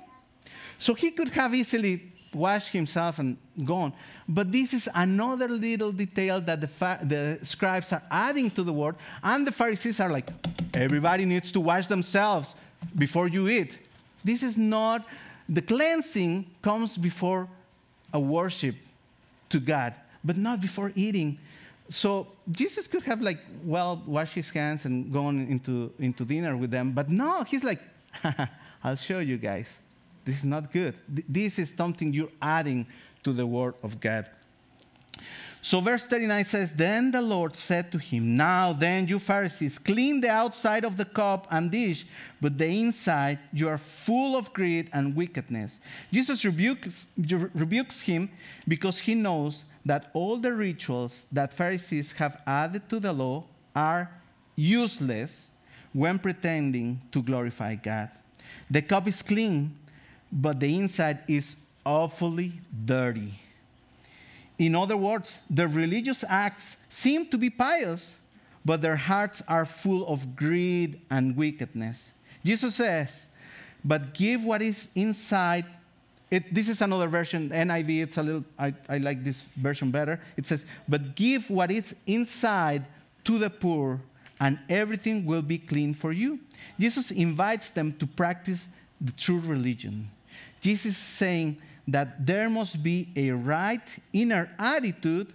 So 0.78 0.94
he 0.94 1.10
could 1.10 1.30
have 1.30 1.54
easily 1.54 2.12
washed 2.32 2.68
himself 2.68 3.18
and 3.18 3.36
gone. 3.64 3.92
But 4.28 4.52
this 4.52 4.72
is 4.72 4.88
another 4.94 5.48
little 5.48 5.90
detail 5.90 6.40
that 6.42 6.60
the, 6.60 6.68
fa- 6.68 7.00
the 7.02 7.38
scribes 7.42 7.92
are 7.92 8.02
adding 8.10 8.50
to 8.52 8.62
the 8.62 8.72
word, 8.72 8.94
and 9.22 9.46
the 9.46 9.52
Pharisees 9.52 9.98
are 9.98 10.08
like, 10.08 10.30
everybody 10.74 11.24
needs 11.24 11.50
to 11.52 11.60
wash 11.60 11.86
themselves 11.88 12.54
before 12.96 13.28
you 13.28 13.48
eat. 13.48 13.78
This 14.22 14.42
is 14.42 14.56
not, 14.56 15.04
the 15.48 15.62
cleansing 15.62 16.46
comes 16.62 16.96
before 16.96 17.48
a 18.12 18.20
worship 18.20 18.76
to 19.48 19.58
God, 19.58 19.94
but 20.22 20.36
not 20.36 20.60
before 20.60 20.92
eating. 20.94 21.38
So 21.90 22.28
Jesus 22.50 22.86
could 22.86 23.02
have 23.02 23.20
like, 23.20 23.38
well, 23.64 24.00
washed 24.06 24.34
his 24.34 24.48
hands 24.50 24.84
and 24.84 25.12
gone 25.12 25.46
into, 25.48 25.92
into 25.98 26.24
dinner 26.24 26.56
with 26.56 26.70
them, 26.70 26.92
but 26.92 27.10
no, 27.10 27.42
he's 27.42 27.64
like, 27.64 27.80
I'll 28.84 28.96
show 28.96 29.18
you 29.18 29.36
guys. 29.36 29.80
This 30.24 30.38
is 30.38 30.44
not 30.44 30.72
good. 30.72 30.94
This 31.08 31.58
is 31.58 31.74
something 31.76 32.12
you're 32.12 32.32
adding 32.40 32.86
to 33.24 33.32
the 33.32 33.44
word 33.44 33.74
of 33.82 34.00
God. 34.00 34.26
So, 35.62 35.80
verse 35.80 36.06
39 36.06 36.44
says, 36.44 36.72
Then 36.72 37.10
the 37.10 37.20
Lord 37.20 37.54
said 37.54 37.92
to 37.92 37.98
him, 37.98 38.36
Now 38.36 38.72
then, 38.72 39.08
you 39.08 39.18
Pharisees, 39.18 39.78
clean 39.78 40.20
the 40.20 40.30
outside 40.30 40.84
of 40.84 40.96
the 40.96 41.04
cup 41.04 41.46
and 41.50 41.70
dish, 41.70 42.06
but 42.40 42.56
the 42.56 42.66
inside 42.66 43.40
you 43.52 43.68
are 43.68 43.76
full 43.76 44.36
of 44.36 44.52
greed 44.54 44.88
and 44.92 45.14
wickedness. 45.14 45.80
Jesus 46.10 46.44
rebukes, 46.44 47.06
rebukes 47.18 48.00
him 48.02 48.30
because 48.66 49.00
he 49.00 49.14
knows 49.14 49.64
that 49.84 50.10
all 50.12 50.36
the 50.36 50.52
rituals 50.52 51.24
that 51.32 51.54
Pharisees 51.54 52.12
have 52.12 52.40
added 52.46 52.88
to 52.90 53.00
the 53.00 53.12
law 53.12 53.44
are 53.74 54.10
useless 54.56 55.48
when 55.92 56.18
pretending 56.18 57.00
to 57.12 57.22
glorify 57.22 57.74
God. 57.74 58.10
The 58.70 58.82
cup 58.82 59.08
is 59.08 59.22
clean, 59.22 59.76
but 60.30 60.60
the 60.60 60.78
inside 60.78 61.20
is 61.26 61.56
awfully 61.84 62.52
dirty. 62.84 63.34
In 64.58 64.74
other 64.74 64.96
words, 64.96 65.38
the 65.48 65.66
religious 65.66 66.22
acts 66.28 66.76
seem 66.88 67.26
to 67.28 67.38
be 67.38 67.48
pious, 67.48 68.14
but 68.64 68.82
their 68.82 68.96
hearts 68.96 69.42
are 69.48 69.64
full 69.64 70.06
of 70.06 70.36
greed 70.36 71.00
and 71.10 71.34
wickedness. 71.34 72.12
Jesus 72.44 72.74
says, 72.74 73.26
But 73.82 74.12
give 74.12 74.44
what 74.44 74.60
is 74.60 74.88
inside. 74.94 75.64
It, 76.30 76.54
this 76.54 76.68
is 76.68 76.80
another 76.80 77.08
version, 77.08 77.50
NIV, 77.50 78.02
it's 78.02 78.16
a 78.16 78.22
little, 78.22 78.44
I, 78.58 78.72
I 78.88 78.98
like 78.98 79.24
this 79.24 79.42
version 79.56 79.90
better. 79.90 80.20
It 80.36 80.46
says, 80.46 80.64
But 80.88 81.16
give 81.16 81.50
what 81.50 81.70
is 81.72 81.94
inside 82.06 82.84
to 83.24 83.38
the 83.38 83.50
poor, 83.50 84.00
and 84.38 84.58
everything 84.68 85.26
will 85.26 85.42
be 85.42 85.58
clean 85.58 85.92
for 85.92 86.12
you. 86.12 86.38
Jesus 86.78 87.10
invites 87.10 87.70
them 87.70 87.92
to 87.94 88.06
practice 88.06 88.66
the 89.00 89.12
true 89.12 89.40
religion. 89.40 90.08
Jesus 90.60 90.92
is 90.92 90.96
saying, 90.96 91.60
that 91.90 92.24
there 92.24 92.48
must 92.48 92.82
be 92.82 93.08
a 93.16 93.30
right 93.30 93.96
inner 94.12 94.50
attitude 94.58 95.32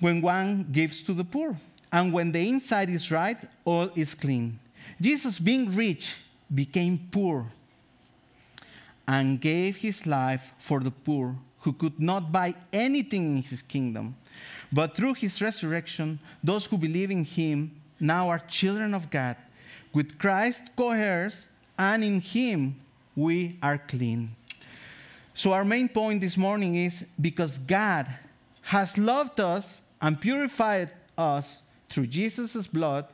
when 0.00 0.20
one 0.20 0.66
gives 0.72 1.02
to 1.02 1.12
the 1.12 1.24
poor. 1.24 1.56
And 1.92 2.12
when 2.12 2.32
the 2.32 2.48
inside 2.48 2.90
is 2.90 3.10
right, 3.10 3.38
all 3.64 3.90
is 3.94 4.14
clean. 4.14 4.58
Jesus, 5.00 5.38
being 5.38 5.74
rich, 5.74 6.14
became 6.52 7.08
poor 7.10 7.46
and 9.08 9.40
gave 9.40 9.76
his 9.76 10.06
life 10.06 10.52
for 10.58 10.80
the 10.80 10.90
poor 10.90 11.34
who 11.60 11.72
could 11.72 11.98
not 11.98 12.30
buy 12.30 12.54
anything 12.72 13.38
in 13.38 13.42
his 13.42 13.62
kingdom. 13.62 14.14
But 14.70 14.94
through 14.94 15.14
his 15.14 15.40
resurrection, 15.42 16.20
those 16.44 16.66
who 16.66 16.76
believe 16.76 17.10
in 17.10 17.24
him 17.24 17.80
now 17.98 18.28
are 18.28 18.38
children 18.38 18.92
of 18.92 19.10
God. 19.10 19.36
With 19.94 20.18
Christ 20.18 20.62
co 20.76 20.90
heirs, 20.90 21.46
and 21.78 22.04
in 22.04 22.20
him 22.20 22.76
we 23.16 23.56
are 23.62 23.78
clean. 23.78 24.36
So, 25.34 25.52
our 25.52 25.64
main 25.64 25.88
point 25.88 26.20
this 26.20 26.36
morning 26.36 26.74
is 26.74 27.04
because 27.20 27.58
God 27.58 28.06
has 28.62 28.98
loved 28.98 29.40
us 29.40 29.80
and 30.02 30.20
purified 30.20 30.90
us 31.16 31.62
through 31.88 32.08
Jesus' 32.08 32.66
blood, 32.66 33.06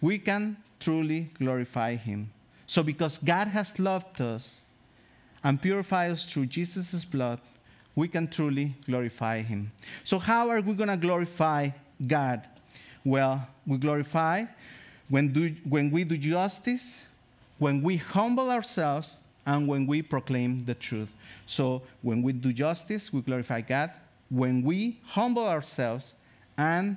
we 0.00 0.18
can 0.18 0.56
truly 0.78 1.30
glorify 1.34 1.96
Him. 1.96 2.30
So, 2.66 2.82
because 2.82 3.18
God 3.18 3.48
has 3.48 3.78
loved 3.78 4.20
us 4.20 4.59
and 5.42 5.60
purify 5.60 6.10
us 6.10 6.24
through 6.24 6.46
Jesus' 6.46 7.04
blood, 7.04 7.40
we 7.94 8.08
can 8.08 8.28
truly 8.28 8.74
glorify 8.86 9.42
Him. 9.42 9.72
So, 10.04 10.18
how 10.18 10.48
are 10.48 10.60
we 10.60 10.74
going 10.74 10.88
to 10.88 10.96
glorify 10.96 11.70
God? 12.06 12.42
Well, 13.04 13.46
we 13.66 13.78
glorify 13.78 14.44
when, 15.08 15.32
do, 15.32 15.54
when 15.68 15.90
we 15.90 16.04
do 16.04 16.16
justice, 16.16 17.00
when 17.58 17.82
we 17.82 17.96
humble 17.96 18.50
ourselves, 18.50 19.18
and 19.46 19.66
when 19.66 19.86
we 19.86 20.02
proclaim 20.02 20.60
the 20.60 20.74
truth. 20.74 21.14
So 21.46 21.82
when 22.02 22.22
we 22.22 22.32
do 22.32 22.52
justice, 22.52 23.12
we 23.12 23.20
glorify 23.20 23.62
God. 23.62 23.90
When 24.28 24.62
we 24.62 24.98
humble 25.04 25.46
ourselves, 25.46 26.14
and 26.56 26.96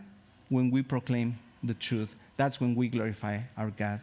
when 0.50 0.70
we 0.70 0.84
proclaim 0.84 1.40
the 1.64 1.74
truth, 1.74 2.16
that's 2.38 2.60
when 2.60 2.76
we 2.76 2.90
glorify 2.90 3.40
our 3.58 3.72
God. 3.72 4.02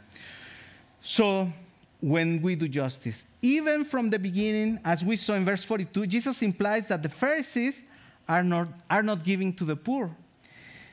So 1.02 1.52
when 2.00 2.40
we 2.40 2.54
do 2.54 2.68
justice, 2.68 3.24
even 3.42 3.84
from 3.84 4.10
the 4.10 4.18
beginning, 4.18 4.78
as 4.84 5.04
we 5.04 5.16
saw 5.16 5.34
in 5.34 5.44
verse 5.44 5.64
42, 5.64 6.06
Jesus 6.06 6.42
implies 6.42 6.88
that 6.88 7.02
the 7.02 7.08
Pharisees 7.08 7.82
are 8.28 8.42
not, 8.42 8.68
are 8.88 9.02
not 9.02 9.24
giving 9.24 9.52
to 9.54 9.64
the 9.64 9.76
poor. 9.76 10.10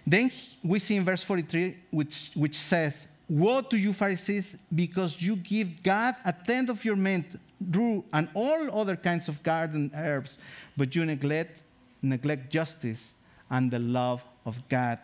Then 0.05 0.31
we 0.63 0.79
see 0.79 0.95
in 0.95 1.05
verse 1.05 1.23
43, 1.23 1.77
which, 1.91 2.31
which 2.33 2.57
says, 2.57 3.07
Woe 3.29 3.61
to 3.61 3.77
you, 3.77 3.91
Pharisees, 3.91 4.57
because 4.73 5.21
you 5.21 5.35
give 5.35 5.83
God 5.83 6.15
a 6.23 6.31
tenth 6.33 6.69
of 6.69 6.83
your 6.85 6.95
mint, 6.95 7.37
rue, 7.71 8.05
and 8.13 8.29
all 8.33 8.79
other 8.79 8.95
kinds 8.95 9.27
of 9.27 9.43
garden 9.43 9.91
herbs, 9.93 10.37
but 10.77 10.95
you 10.95 11.05
neglect, 11.05 11.61
neglect 12.01 12.49
justice 12.49 13.11
and 13.49 13.69
the 13.69 13.79
love 13.79 14.23
of 14.45 14.67
God. 14.69 14.99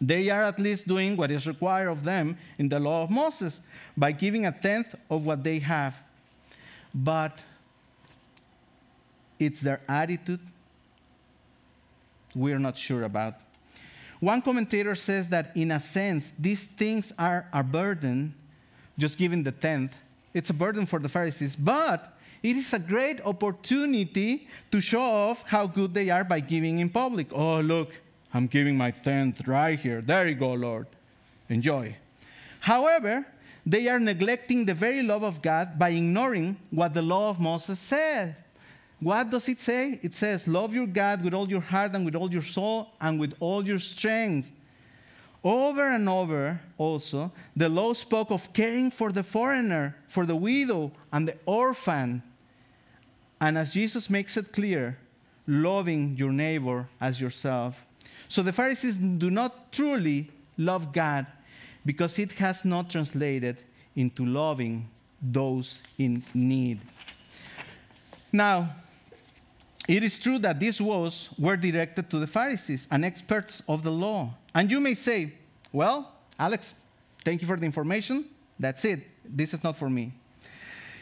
They 0.00 0.30
are 0.30 0.44
at 0.44 0.58
least 0.58 0.86
doing 0.86 1.16
what 1.16 1.30
is 1.30 1.46
required 1.46 1.88
of 1.88 2.04
them 2.04 2.38
in 2.58 2.68
the 2.68 2.78
law 2.78 3.02
of 3.02 3.10
Moses 3.10 3.60
by 3.96 4.12
giving 4.12 4.46
a 4.46 4.52
tenth 4.52 4.94
of 5.10 5.26
what 5.26 5.42
they 5.42 5.58
have. 5.58 5.96
But 6.94 7.38
it's 9.38 9.60
their 9.60 9.80
attitude 9.88 10.40
we're 12.34 12.58
not 12.58 12.78
sure 12.78 13.02
about. 13.04 13.34
One 14.20 14.42
commentator 14.42 14.94
says 14.94 15.28
that, 15.28 15.56
in 15.56 15.70
a 15.70 15.80
sense, 15.80 16.32
these 16.38 16.66
things 16.66 17.12
are 17.18 17.48
a 17.52 17.62
burden, 17.62 18.34
just 18.98 19.16
giving 19.16 19.42
the 19.42 19.52
tenth. 19.52 19.94
It's 20.34 20.50
a 20.50 20.54
burden 20.54 20.86
for 20.86 20.98
the 20.98 21.08
Pharisees, 21.08 21.56
but 21.56 22.18
it 22.42 22.56
is 22.56 22.72
a 22.72 22.78
great 22.78 23.20
opportunity 23.24 24.48
to 24.70 24.80
show 24.80 25.00
off 25.00 25.48
how 25.48 25.66
good 25.66 25.94
they 25.94 26.10
are 26.10 26.24
by 26.24 26.40
giving 26.40 26.78
in 26.80 26.88
public. 26.88 27.28
Oh, 27.32 27.60
look, 27.60 27.92
I'm 28.32 28.46
giving 28.46 28.76
my 28.76 28.90
tenth 28.90 29.46
right 29.46 29.78
here. 29.78 30.00
There 30.00 30.28
you 30.28 30.34
go, 30.34 30.52
Lord. 30.52 30.86
Enjoy. 31.48 31.96
However, 32.60 33.26
they 33.64 33.88
are 33.88 33.98
neglecting 33.98 34.64
the 34.64 34.74
very 34.74 35.02
love 35.02 35.22
of 35.22 35.42
God 35.42 35.78
by 35.78 35.90
ignoring 35.90 36.56
what 36.70 36.94
the 36.94 37.02
law 37.02 37.30
of 37.30 37.40
Moses 37.40 37.78
says. 37.78 38.34
What 39.00 39.30
does 39.30 39.48
it 39.48 39.60
say? 39.60 39.98
It 40.02 40.14
says, 40.14 40.48
Love 40.48 40.74
your 40.74 40.86
God 40.86 41.22
with 41.22 41.34
all 41.34 41.48
your 41.48 41.60
heart 41.60 41.94
and 41.94 42.04
with 42.04 42.14
all 42.14 42.30
your 42.30 42.42
soul 42.42 42.90
and 43.00 43.20
with 43.20 43.34
all 43.40 43.64
your 43.66 43.78
strength. 43.78 44.52
Over 45.44 45.88
and 45.88 46.08
over, 46.08 46.60
also, 46.78 47.30
the 47.54 47.68
law 47.68 47.92
spoke 47.92 48.30
of 48.30 48.52
caring 48.52 48.90
for 48.90 49.12
the 49.12 49.22
foreigner, 49.22 49.94
for 50.08 50.26
the 50.26 50.34
widow, 50.34 50.90
and 51.12 51.28
the 51.28 51.36
orphan. 51.46 52.22
And 53.40 53.56
as 53.56 53.72
Jesus 53.72 54.10
makes 54.10 54.36
it 54.36 54.52
clear, 54.52 54.98
loving 55.46 56.16
your 56.16 56.32
neighbor 56.32 56.88
as 57.00 57.20
yourself. 57.20 57.86
So 58.28 58.42
the 58.42 58.52
Pharisees 58.52 58.96
do 58.96 59.30
not 59.30 59.72
truly 59.72 60.30
love 60.56 60.92
God 60.92 61.26
because 61.84 62.18
it 62.18 62.32
has 62.32 62.64
not 62.64 62.90
translated 62.90 63.62
into 63.96 64.24
loving 64.24 64.88
those 65.20 65.80
in 65.98 66.22
need. 66.34 66.80
Now, 68.30 68.70
it 69.88 70.04
is 70.04 70.18
true 70.18 70.38
that 70.40 70.60
these 70.60 70.82
woes 70.82 71.30
were 71.38 71.56
directed 71.56 72.10
to 72.10 72.18
the 72.18 72.26
Pharisees 72.26 72.86
and 72.90 73.04
experts 73.04 73.62
of 73.66 73.82
the 73.82 73.90
law. 73.90 74.34
And 74.54 74.70
you 74.70 74.80
may 74.80 74.94
say, 74.94 75.32
well, 75.72 76.12
Alex, 76.38 76.74
thank 77.24 77.40
you 77.40 77.48
for 77.48 77.56
the 77.56 77.64
information. 77.64 78.26
That's 78.58 78.84
it. 78.84 79.00
This 79.24 79.54
is 79.54 79.64
not 79.64 79.76
for 79.76 79.88
me. 79.88 80.12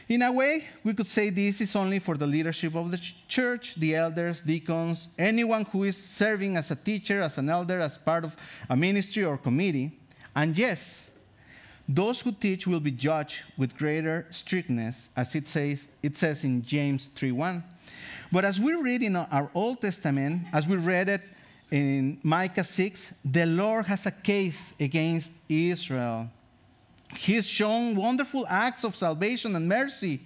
In 0.08 0.22
a 0.22 0.32
way, 0.32 0.64
we 0.84 0.94
could 0.94 1.08
say 1.08 1.30
this 1.30 1.60
is 1.60 1.74
only 1.74 1.98
for 1.98 2.16
the 2.16 2.26
leadership 2.26 2.76
of 2.76 2.92
the 2.92 2.98
church, 3.26 3.74
the 3.74 3.96
elders, 3.96 4.40
deacons, 4.40 5.08
anyone 5.18 5.64
who 5.64 5.82
is 5.82 5.96
serving 5.96 6.56
as 6.56 6.70
a 6.70 6.76
teacher, 6.76 7.22
as 7.22 7.38
an 7.38 7.48
elder, 7.48 7.80
as 7.80 7.98
part 7.98 8.22
of 8.22 8.36
a 8.70 8.76
ministry 8.76 9.24
or 9.24 9.36
committee. 9.36 9.90
And 10.34 10.56
yes, 10.56 11.08
those 11.88 12.20
who 12.20 12.30
teach 12.30 12.68
will 12.68 12.78
be 12.78 12.92
judged 12.92 13.42
with 13.56 13.76
greater 13.76 14.26
strictness, 14.30 15.10
as 15.16 15.34
it 15.34 15.48
says, 15.48 15.88
it 16.02 16.16
says 16.16 16.44
in 16.44 16.62
James 16.62 17.08
3:1. 17.08 17.64
But 18.30 18.44
as 18.44 18.60
we 18.60 18.74
read 18.74 19.02
in 19.02 19.16
our 19.16 19.50
Old 19.54 19.80
Testament, 19.80 20.46
as 20.52 20.68
we 20.68 20.76
read 20.76 21.08
it 21.08 21.22
in 21.70 22.18
Micah 22.22 22.64
6, 22.64 23.12
the 23.24 23.46
Lord 23.46 23.86
has 23.86 24.06
a 24.06 24.12
case 24.12 24.72
against 24.78 25.32
Israel. 25.48 26.30
He's 27.16 27.46
shown 27.46 27.96
wonderful 27.96 28.46
acts 28.48 28.84
of 28.84 28.94
salvation 28.94 29.56
and 29.56 29.68
mercy. 29.68 30.20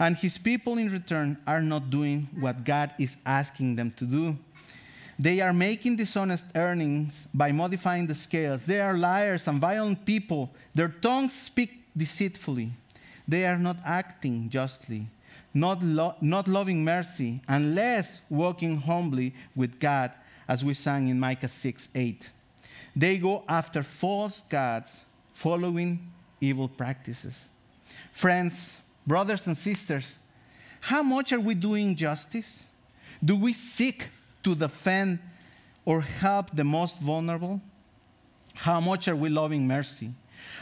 and 0.00 0.16
his 0.16 0.38
people 0.38 0.78
in 0.78 0.88
return 0.90 1.36
are 1.46 1.60
not 1.60 1.90
doing 1.90 2.26
what 2.40 2.64
God 2.64 2.90
is 2.98 3.18
asking 3.26 3.76
them 3.76 3.90
to 3.98 4.06
do. 4.06 4.38
They 5.18 5.42
are 5.42 5.52
making 5.52 5.96
dishonest 5.96 6.46
earnings 6.54 7.26
by 7.34 7.52
modifying 7.52 8.06
the 8.06 8.14
scales. 8.14 8.64
They 8.64 8.80
are 8.80 8.96
liars 8.96 9.46
and 9.46 9.60
violent 9.60 10.06
people. 10.06 10.50
Their 10.74 10.88
tongues 10.88 11.34
speak 11.34 11.84
deceitfully. 11.94 12.72
They 13.28 13.44
are 13.44 13.58
not 13.58 13.76
acting 13.84 14.48
justly, 14.48 15.06
not, 15.52 15.82
lo- 15.82 16.16
not 16.22 16.48
loving 16.48 16.82
mercy, 16.82 17.42
unless 17.46 18.22
walking 18.30 18.80
humbly 18.80 19.34
with 19.54 19.78
God, 19.78 20.12
as 20.48 20.64
we 20.64 20.72
sang 20.72 21.08
in 21.08 21.20
Micah 21.20 21.48
6 21.48 21.90
8. 21.94 22.30
They 22.96 23.18
go 23.18 23.44
after 23.46 23.82
false 23.82 24.40
gods, 24.48 25.04
following 25.34 26.10
evil 26.40 26.68
practices. 26.68 27.46
Friends, 28.12 28.78
brothers, 29.06 29.46
and 29.46 29.56
sisters, 29.56 30.18
how 30.80 31.02
much 31.02 31.32
are 31.32 31.40
we 31.40 31.54
doing 31.54 31.94
justice? 31.94 32.64
Do 33.22 33.36
we 33.36 33.52
seek 33.52 34.08
to 34.42 34.54
defend 34.54 35.18
or 35.84 36.00
help 36.00 36.50
the 36.54 36.64
most 36.64 37.00
vulnerable? 37.00 37.60
How 38.54 38.80
much 38.80 39.08
are 39.08 39.16
we 39.16 39.28
loving 39.28 39.66
mercy? 39.66 40.12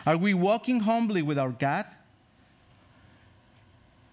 Are 0.04 0.16
we 0.16 0.34
walking 0.34 0.80
humbly 0.80 1.22
with 1.22 1.38
our 1.38 1.50
God? 1.50 1.86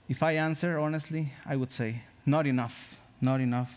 If 0.07 0.21
I 0.21 0.33
answer 0.33 0.77
honestly, 0.77 1.33
I 1.45 1.55
would 1.55 1.71
say, 1.71 2.03
not 2.25 2.45
enough, 2.45 2.99
not 3.19 3.41
enough. 3.41 3.75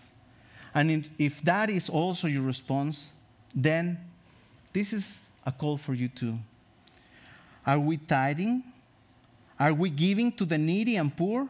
And 0.75 1.09
if 1.18 1.40
that 1.42 1.71
is 1.71 1.88
also 1.88 2.28
your 2.28 2.42
response, 2.42 3.11
then 3.54 3.99
this 4.73 4.92
is 4.92 5.21
a 5.47 5.52
call 5.52 5.78
for 5.78 5.95
you 5.95 6.09
too. 6.09 6.38
Are 7.68 7.78
we 7.78 7.98
tithing? 7.98 8.64
Are 9.60 9.75
we 9.75 9.90
giving 9.90 10.32
to 10.32 10.46
the 10.46 10.56
needy 10.56 10.96
and 10.96 11.14
poor? 11.14 11.46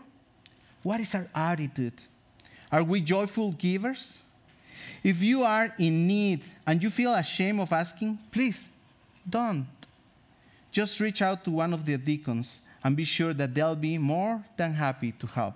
What 0.82 0.98
is 0.98 1.14
our 1.14 1.28
attitude? 1.32 2.02
Are 2.72 2.82
we 2.82 3.00
joyful 3.02 3.52
givers? 3.52 4.18
If 5.04 5.22
you 5.22 5.44
are 5.44 5.72
in 5.78 6.08
need 6.08 6.42
and 6.66 6.82
you 6.82 6.90
feel 6.90 7.14
ashamed 7.14 7.60
of 7.60 7.72
asking, 7.72 8.18
please 8.32 8.66
don't. 9.30 9.68
Just 10.72 10.98
reach 10.98 11.22
out 11.22 11.44
to 11.44 11.52
one 11.52 11.72
of 11.72 11.84
the 11.84 11.96
deacons 11.96 12.62
and 12.82 12.96
be 12.96 13.04
sure 13.04 13.32
that 13.32 13.54
they'll 13.54 13.76
be 13.76 13.96
more 13.96 14.44
than 14.56 14.74
happy 14.74 15.12
to 15.12 15.26
help. 15.28 15.54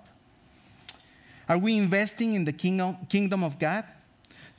Are 1.49 1.57
we 1.57 1.77
investing 1.77 2.35
in 2.35 2.45
the 2.45 2.53
kingdom, 2.53 2.95
kingdom 3.09 3.43
of 3.43 3.59
God? 3.59 3.83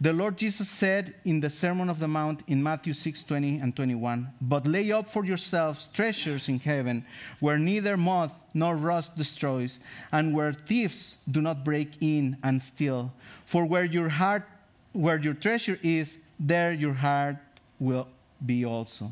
The 0.04 0.12
Lord 0.12 0.36
Jesus 0.36 0.68
said 0.68 1.14
in 1.24 1.40
the 1.40 1.48
Sermon 1.48 1.88
of 1.88 1.98
the 1.98 2.06
Mount 2.06 2.42
in 2.46 2.62
Matthew 2.62 2.92
6 2.92 3.22
20 3.22 3.60
and 3.60 3.74
21, 3.74 4.28
But 4.38 4.66
lay 4.66 4.92
up 4.92 5.08
for 5.08 5.24
yourselves 5.24 5.88
treasures 5.88 6.46
in 6.46 6.58
heaven, 6.58 7.06
where 7.40 7.56
neither 7.56 7.96
moth 7.96 8.34
nor 8.52 8.76
rust 8.76 9.16
destroys, 9.16 9.80
and 10.12 10.34
where 10.34 10.52
thieves 10.52 11.16
do 11.30 11.40
not 11.40 11.64
break 11.64 11.92
in 12.02 12.36
and 12.44 12.60
steal. 12.60 13.14
For 13.46 13.64
where 13.64 13.86
your 13.86 14.10
heart, 14.10 14.46
where 14.92 15.18
your 15.18 15.32
treasure 15.32 15.78
is, 15.82 16.18
there 16.38 16.74
your 16.74 16.92
heart 16.92 17.38
will 17.80 18.06
be 18.44 18.66
also. 18.66 19.10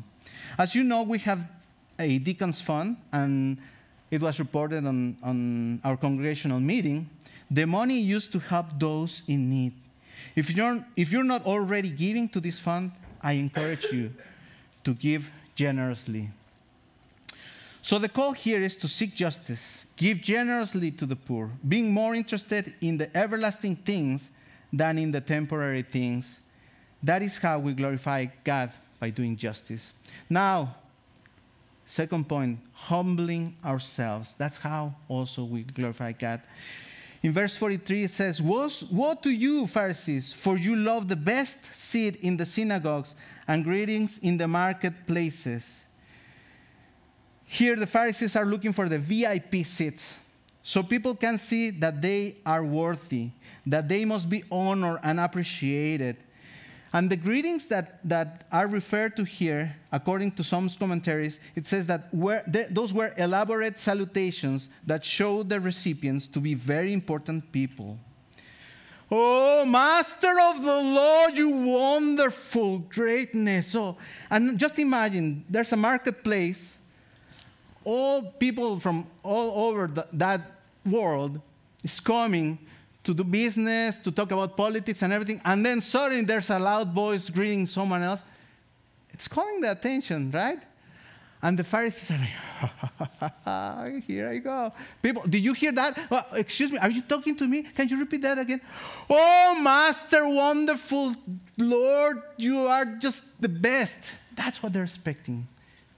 As 0.59 0.75
you 0.75 0.83
know, 0.83 1.01
we 1.01 1.17
have 1.25 1.49
a 1.97 2.19
deacons 2.19 2.61
fund, 2.61 2.97
and 3.11 3.57
it 4.11 4.21
was 4.21 4.37
reported 4.37 4.85
on, 4.85 5.17
on 5.23 5.81
our 5.83 5.97
congregational 5.97 6.59
meeting. 6.59 7.09
The 7.49 7.65
money 7.65 7.99
used 7.99 8.31
to 8.33 8.37
help 8.37 8.67
those 8.77 9.23
in 9.27 9.49
need. 9.49 9.73
If 10.35 10.55
you're, 10.55 10.85
if 10.95 11.11
you're 11.11 11.23
not 11.23 11.45
already 11.45 11.89
giving 11.89 12.29
to 12.29 12.39
this 12.39 12.59
fund, 12.59 12.91
I 13.21 13.33
encourage 13.33 13.85
you 13.85 14.13
to 14.83 14.93
give 14.93 15.31
generously. 15.55 16.29
So 17.81 17.99
the 17.99 18.09
call 18.09 18.31
here 18.31 18.61
is 18.61 18.77
to 18.77 18.87
seek 18.87 19.13
justice, 19.13 19.85
give 19.97 20.21
generously 20.21 20.91
to 20.91 21.05
the 21.05 21.17
poor, 21.17 21.51
being 21.67 21.91
more 21.91 22.15
interested 22.15 22.73
in 22.79 22.97
the 22.97 23.15
everlasting 23.15 23.75
things 23.75 24.31
than 24.71 24.97
in 24.97 25.11
the 25.11 25.21
temporary 25.21 25.81
things. 25.81 26.39
That 27.03 27.21
is 27.21 27.37
how 27.37 27.59
we 27.59 27.73
glorify 27.73 28.27
God 28.43 28.71
by 28.99 29.09
doing 29.09 29.35
justice. 29.35 29.91
Now, 30.29 30.75
second 31.85 32.29
point, 32.29 32.59
humbling 32.71 33.57
ourselves. 33.65 34.33
That's 34.37 34.57
how 34.57 34.95
also 35.09 35.43
we 35.43 35.63
glorify 35.63 36.13
God. 36.13 36.41
In 37.23 37.31
verse 37.31 37.55
43, 37.55 38.03
it 38.03 38.11
says, 38.11 38.41
Woe 38.41 39.15
to 39.23 39.29
you, 39.29 39.65
Pharisees, 39.65 40.33
for 40.33 40.57
you 40.57 40.75
love 40.75 41.07
the 41.07 41.15
best 41.15 41.73
seat 41.73 42.17
in 42.17 42.35
the 42.35 42.45
synagogues 42.45 43.15
and 43.47 43.63
greetings 43.63 44.17
in 44.17 44.37
the 44.37 44.47
marketplaces. 44.47 45.85
Here, 47.45 47.77
the 47.77 47.87
Pharisees 47.87 48.35
are 48.35 48.45
looking 48.45 48.73
for 48.73 48.89
the 48.89 48.99
VIP 48.99 49.65
seats 49.65 50.15
so 50.61 50.83
people 50.83 51.15
can 51.15 51.37
see 51.37 51.69
that 51.69 52.01
they 52.01 52.37
are 52.45 52.63
worthy, 52.63 53.29
that 53.65 53.87
they 53.87 54.03
must 54.03 54.29
be 54.29 54.43
honored 54.51 54.99
and 55.03 55.19
appreciated. 55.19 56.17
And 56.95 57.09
the 57.09 57.15
greetings 57.17 57.65
that, 57.67 57.99
that 58.07 58.45
are 58.51 58.67
referred 58.67 59.17
to 59.17 59.23
here, 59.23 59.75
according 59.91 60.33
to 60.33 60.43
some 60.43 60.69
commentaries, 60.69 61.39
it 61.55 61.65
says 61.65 61.87
that 61.87 62.13
were, 62.13 62.43
those 62.69 62.93
were 62.93 63.13
elaborate 63.17 63.79
salutations 63.79 64.69
that 64.85 65.03
showed 65.03 65.49
the 65.49 65.59
recipients 65.59 66.27
to 66.27 66.39
be 66.39 66.53
very 66.53 66.93
important 66.93 67.51
people. 67.51 67.97
Oh, 69.11 69.65
Master 69.65 70.39
of 70.39 70.63
the 70.63 70.81
Lord, 70.81 71.37
you 71.37 71.49
wonderful 71.49 72.79
greatness. 72.79 73.75
Oh, 73.75 73.97
and 74.29 74.57
just 74.59 74.77
imagine 74.77 75.45
there's 75.49 75.71
a 75.73 75.77
marketplace, 75.77 76.77
all 77.83 78.21
people 78.21 78.79
from 78.79 79.07
all 79.23 79.67
over 79.67 79.87
the, 79.87 80.07
that 80.13 80.41
world 80.85 81.41
is 81.83 81.99
coming 81.99 82.59
to 83.03 83.13
do 83.13 83.23
business, 83.23 83.97
to 83.97 84.11
talk 84.11 84.31
about 84.31 84.55
politics 84.55 85.01
and 85.01 85.11
everything, 85.11 85.41
and 85.43 85.65
then 85.65 85.81
suddenly 85.81 86.23
there's 86.23 86.49
a 86.49 86.59
loud 86.59 86.91
voice 86.93 87.29
greeting 87.29 87.65
someone 87.67 88.01
else. 88.01 88.23
It's 89.11 89.27
calling 89.27 89.61
the 89.61 89.71
attention, 89.71 90.31
right? 90.31 90.59
And 91.41 91.59
the 91.59 91.63
Pharisees 91.65 92.09
are 92.09 92.29
like, 93.45 94.03
here 94.07 94.29
I 94.29 94.37
go. 94.37 94.71
People, 95.01 95.23
did 95.27 95.43
you 95.43 95.51
hear 95.51 95.73
that? 95.73 96.09
Well, 96.09 96.25
excuse 96.35 96.71
me, 96.71 96.77
are 96.77 96.89
you 96.89 97.01
talking 97.01 97.35
to 97.35 97.45
me? 97.45 97.63
Can 97.63 97.89
you 97.89 97.99
repeat 97.99 98.21
that 98.21 98.39
again? 98.39 98.61
Oh, 99.09 99.59
Master, 99.61 100.25
wonderful 100.25 101.13
Lord, 101.57 102.21
you 102.37 102.65
are 102.67 102.85
just 102.85 103.25
the 103.41 103.49
best. 103.49 103.99
That's 104.33 104.63
what 104.63 104.71
they're 104.71 104.83
expecting. 104.83 105.45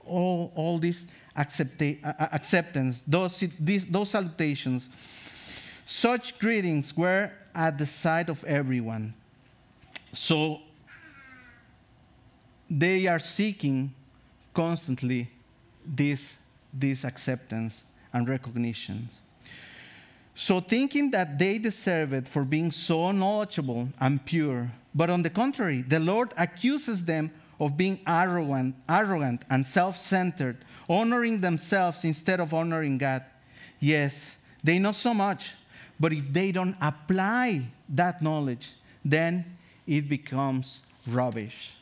All, 0.04 0.52
all 0.56 0.78
this 0.78 1.06
accepta- 1.38 2.04
uh, 2.04 2.12
uh, 2.18 2.28
acceptance, 2.32 3.04
those, 3.06 3.38
these, 3.60 3.86
those 3.86 4.10
salutations. 4.10 4.90
Such 5.86 6.38
greetings 6.40 6.96
were 6.96 7.30
at 7.54 7.78
the 7.78 7.86
sight 7.86 8.28
of 8.28 8.42
everyone. 8.44 9.14
So 10.12 10.60
they 12.68 13.06
are 13.06 13.20
seeking 13.20 13.94
constantly 14.52 15.30
this, 15.86 16.36
this 16.74 17.04
acceptance 17.04 17.84
and 18.12 18.28
recognition. 18.28 19.08
So, 20.34 20.60
thinking 20.60 21.12
that 21.12 21.38
they 21.38 21.58
deserve 21.58 22.12
it 22.12 22.28
for 22.28 22.44
being 22.44 22.70
so 22.70 23.10
knowledgeable 23.12 23.88
and 23.98 24.22
pure, 24.22 24.70
but 24.94 25.08
on 25.08 25.22
the 25.22 25.30
contrary, 25.30 25.80
the 25.82 26.00
Lord 26.00 26.34
accuses 26.36 27.04
them 27.04 27.30
of 27.58 27.76
being 27.76 28.00
arrogant, 28.06 28.74
arrogant 28.88 29.42
and 29.48 29.64
self 29.64 29.96
centered, 29.96 30.58
honoring 30.90 31.40
themselves 31.40 32.04
instead 32.04 32.40
of 32.40 32.52
honoring 32.52 32.98
God. 32.98 33.24
Yes, 33.80 34.36
they 34.62 34.78
know 34.78 34.92
so 34.92 35.14
much, 35.14 35.52
but 35.98 36.12
if 36.12 36.32
they 36.32 36.52
don't 36.52 36.76
apply 36.80 37.62
that 37.88 38.22
knowledge, 38.22 38.74
then 39.04 39.44
it 39.86 40.08
becomes 40.08 40.80
rubbish. 41.06 41.72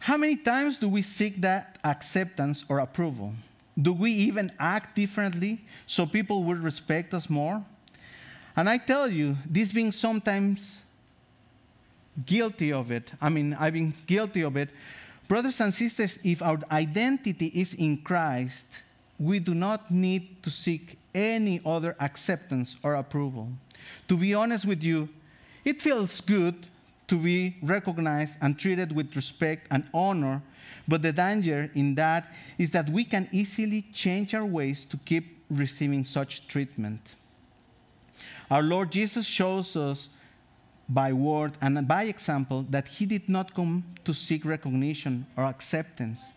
How 0.00 0.16
many 0.16 0.36
times 0.36 0.78
do 0.78 0.88
we 0.88 1.00
seek 1.02 1.40
that 1.42 1.78
acceptance 1.84 2.64
or 2.68 2.80
approval? 2.80 3.34
Do 3.80 3.92
we 3.92 4.10
even 4.10 4.50
act 4.58 4.96
differently 4.96 5.60
so 5.86 6.04
people 6.04 6.42
will 6.42 6.56
respect 6.56 7.14
us 7.14 7.30
more? 7.30 7.64
And 8.56 8.68
I 8.68 8.78
tell 8.78 9.08
you, 9.08 9.36
this 9.48 9.72
being 9.72 9.92
sometimes 9.92 10.82
guilty 12.26 12.72
of 12.72 12.90
it, 12.90 13.12
I 13.20 13.28
mean, 13.30 13.56
I've 13.58 13.72
been 13.72 13.94
guilty 14.06 14.42
of 14.42 14.56
it. 14.56 14.70
Brothers 15.28 15.60
and 15.60 15.72
sisters, 15.72 16.18
if 16.24 16.42
our 16.42 16.58
identity 16.70 17.46
is 17.54 17.72
in 17.74 17.96
Christ, 17.98 18.66
we 19.18 19.38
do 19.38 19.54
not 19.54 19.90
need 19.90 20.42
to 20.42 20.50
seek 20.50 20.98
any 21.14 21.60
other 21.64 21.96
acceptance 22.00 22.76
or 22.82 22.94
approval. 22.94 23.48
To 24.08 24.16
be 24.16 24.34
honest 24.34 24.66
with 24.66 24.82
you, 24.82 25.08
it 25.64 25.80
feels 25.80 26.20
good 26.20 26.66
to 27.08 27.18
be 27.18 27.56
recognized 27.62 28.38
and 28.40 28.58
treated 28.58 28.92
with 28.92 29.14
respect 29.14 29.66
and 29.70 29.84
honor, 29.92 30.42
but 30.88 31.02
the 31.02 31.12
danger 31.12 31.70
in 31.74 31.94
that 31.96 32.32
is 32.58 32.70
that 32.70 32.88
we 32.88 33.04
can 33.04 33.28
easily 33.32 33.82
change 33.92 34.34
our 34.34 34.44
ways 34.44 34.84
to 34.86 34.96
keep 34.96 35.42
receiving 35.50 36.04
such 36.04 36.48
treatment. 36.48 37.14
Our 38.50 38.62
Lord 38.62 38.90
Jesus 38.90 39.26
shows 39.26 39.76
us 39.76 40.08
by 40.88 41.12
word 41.12 41.52
and 41.60 41.86
by 41.86 42.04
example 42.04 42.66
that 42.70 42.88
he 42.88 43.06
did 43.06 43.28
not 43.28 43.54
come 43.54 43.84
to 44.04 44.12
seek 44.12 44.44
recognition 44.44 45.26
or 45.36 45.44
acceptance. 45.44 46.32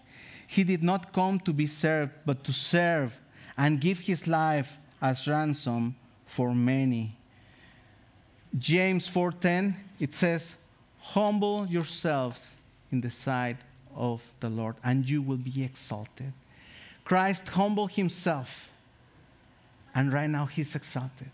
He 0.48 0.64
did 0.64 0.84
not 0.84 1.12
come 1.12 1.40
to 1.42 1.54
be 1.54 1.68
served, 1.68 2.12
but 2.26 2.44
to 2.44 2.54
serve 2.54 3.20
and 3.58 3.80
give 3.80 4.00
his 4.02 4.28
life 4.28 4.78
as 5.02 5.28
ransom 5.28 5.96
for 6.26 6.54
many. 6.54 7.16
James 8.58 9.08
4:10 9.08 9.76
it 10.00 10.14
says, 10.14 10.56
"Humble 11.00 11.68
yourselves 11.68 12.52
in 12.92 13.02
the 13.02 13.10
sight 13.10 13.58
of 13.96 14.22
the 14.40 14.50
Lord, 14.50 14.76
and 14.84 15.10
you 15.10 15.22
will 15.22 15.38
be 15.38 15.64
exalted." 15.64 16.34
Christ 17.04 17.50
humbled 17.50 17.92
himself, 17.92 18.70
and 19.94 20.12
right 20.12 20.30
now 20.30 20.46
he's 20.48 20.76
exalted. 20.76 21.32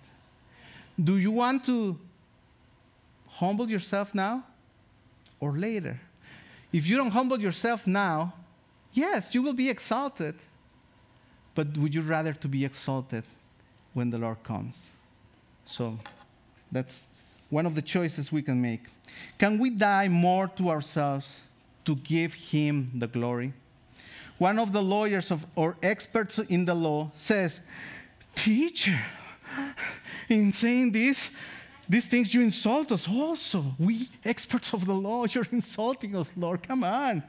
Do 1.02 1.18
you 1.18 1.32
want 1.32 1.66
to 1.66 1.98
humble 3.40 3.70
yourself 3.70 4.14
now 4.14 4.44
or 5.40 5.58
later? 5.58 6.00
If 6.72 6.88
you 6.88 6.98
don't 6.98 7.12
humble 7.12 7.40
yourself 7.40 7.88
now, 7.88 8.34
yes, 8.94 9.34
you 9.34 9.42
will 9.42 9.54
be 9.54 9.70
exalted. 9.70 10.36
But 11.62 11.78
would 11.78 11.94
you 11.94 12.02
rather 12.02 12.34
to 12.34 12.48
be 12.48 12.66
exalted 12.66 13.24
when 13.94 14.10
the 14.10 14.18
Lord 14.18 14.42
comes? 14.44 14.76
So 15.68 16.00
that's 16.72 17.04
one 17.52 17.68
of 17.68 17.76
the 17.76 17.84
choices 17.84 18.32
we 18.32 18.42
can 18.42 18.60
make. 18.60 18.86
Can 19.38 19.60
we 19.60 19.70
die 19.70 20.08
more 20.08 20.48
to 20.56 20.72
ourselves 20.72 21.40
to 21.86 21.96
give 21.98 22.34
him 22.34 22.90
the 22.96 23.06
glory? 23.06 23.54
One 24.40 24.58
of 24.58 24.74
the 24.74 24.82
lawyers 24.82 25.30
of, 25.30 25.46
or 25.56 25.78
experts 25.84 26.40
in 26.40 26.66
the 26.66 26.74
law 26.74 27.12
says, 27.14 27.60
Teacher, 28.34 29.00
in 30.30 30.54
saying 30.54 30.94
this, 30.94 31.30
these 31.88 32.08
things 32.08 32.34
you 32.34 32.42
insult 32.42 32.92
us 32.92 33.08
also. 33.08 33.76
We, 33.78 34.10
experts 34.26 34.74
of 34.74 34.88
the 34.88 34.96
law, 34.96 35.26
you're 35.30 35.48
insulting 35.52 36.16
us, 36.16 36.32
Lord. 36.36 36.64
Come 36.64 36.84
on. 36.84 37.22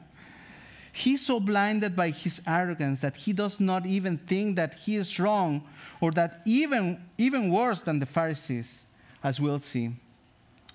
He's 0.95 1.25
so 1.25 1.39
blinded 1.39 1.95
by 1.95 2.11
his 2.11 2.39
arrogance 2.45 2.99
that 2.99 3.17
he 3.17 3.33
does 3.33 3.59
not 3.59 3.87
even 3.87 4.19
think 4.19 4.55
that 4.57 4.75
he 4.75 4.95
is 4.95 5.19
wrong, 5.19 5.63
or 5.99 6.11
that 6.11 6.41
even, 6.45 7.03
even 7.17 7.51
worse 7.51 7.81
than 7.81 7.99
the 7.99 8.05
Pharisees, 8.05 8.85
as 9.23 9.41
we'll 9.41 9.59
see. 9.59 9.89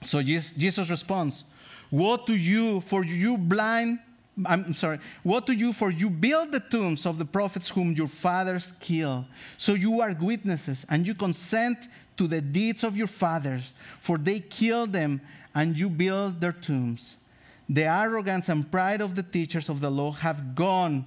So 0.05 0.21
Jesus 0.21 0.91
responds, 0.91 1.45
Woe 1.93 2.17
to 2.17 2.35
you, 2.35 2.81
for 2.81 3.05
you 3.05 3.39
blind, 3.39 4.01
I'm 4.45 4.75
sorry, 4.75 4.99
what 5.23 5.47
to 5.47 5.55
you, 5.55 5.73
for 5.73 5.91
you 5.91 6.11
build 6.11 6.51
the 6.51 6.61
tombs 6.61 7.07
of 7.07 7.19
the 7.19 7.25
prophets 7.25 7.71
whom 7.71 7.93
your 7.93 8.09
fathers 8.09 8.75
killed. 8.81 9.25
So 9.57 9.75
you 9.75 10.01
are 10.01 10.13
witnesses, 10.21 10.85
and 10.91 11.07
you 11.07 11.15
consent 11.15 11.87
to 12.17 12.27
the 12.27 12.41
deeds 12.41 12.83
of 12.83 12.97
your 12.97 13.07
fathers, 13.07 13.73
for 14.01 14.19
they 14.19 14.41
killed 14.41 14.93
them, 14.93 15.21
and 15.55 15.79
you 15.79 15.89
build 15.89 16.41
their 16.41 16.53
tombs. 16.53 17.15
The 17.69 17.85
arrogance 17.85 18.49
and 18.49 18.71
pride 18.71 19.01
of 19.01 19.15
the 19.15 19.23
teachers 19.23 19.69
of 19.69 19.81
the 19.81 19.91
law 19.91 20.13
have 20.13 20.55
gone 20.55 21.05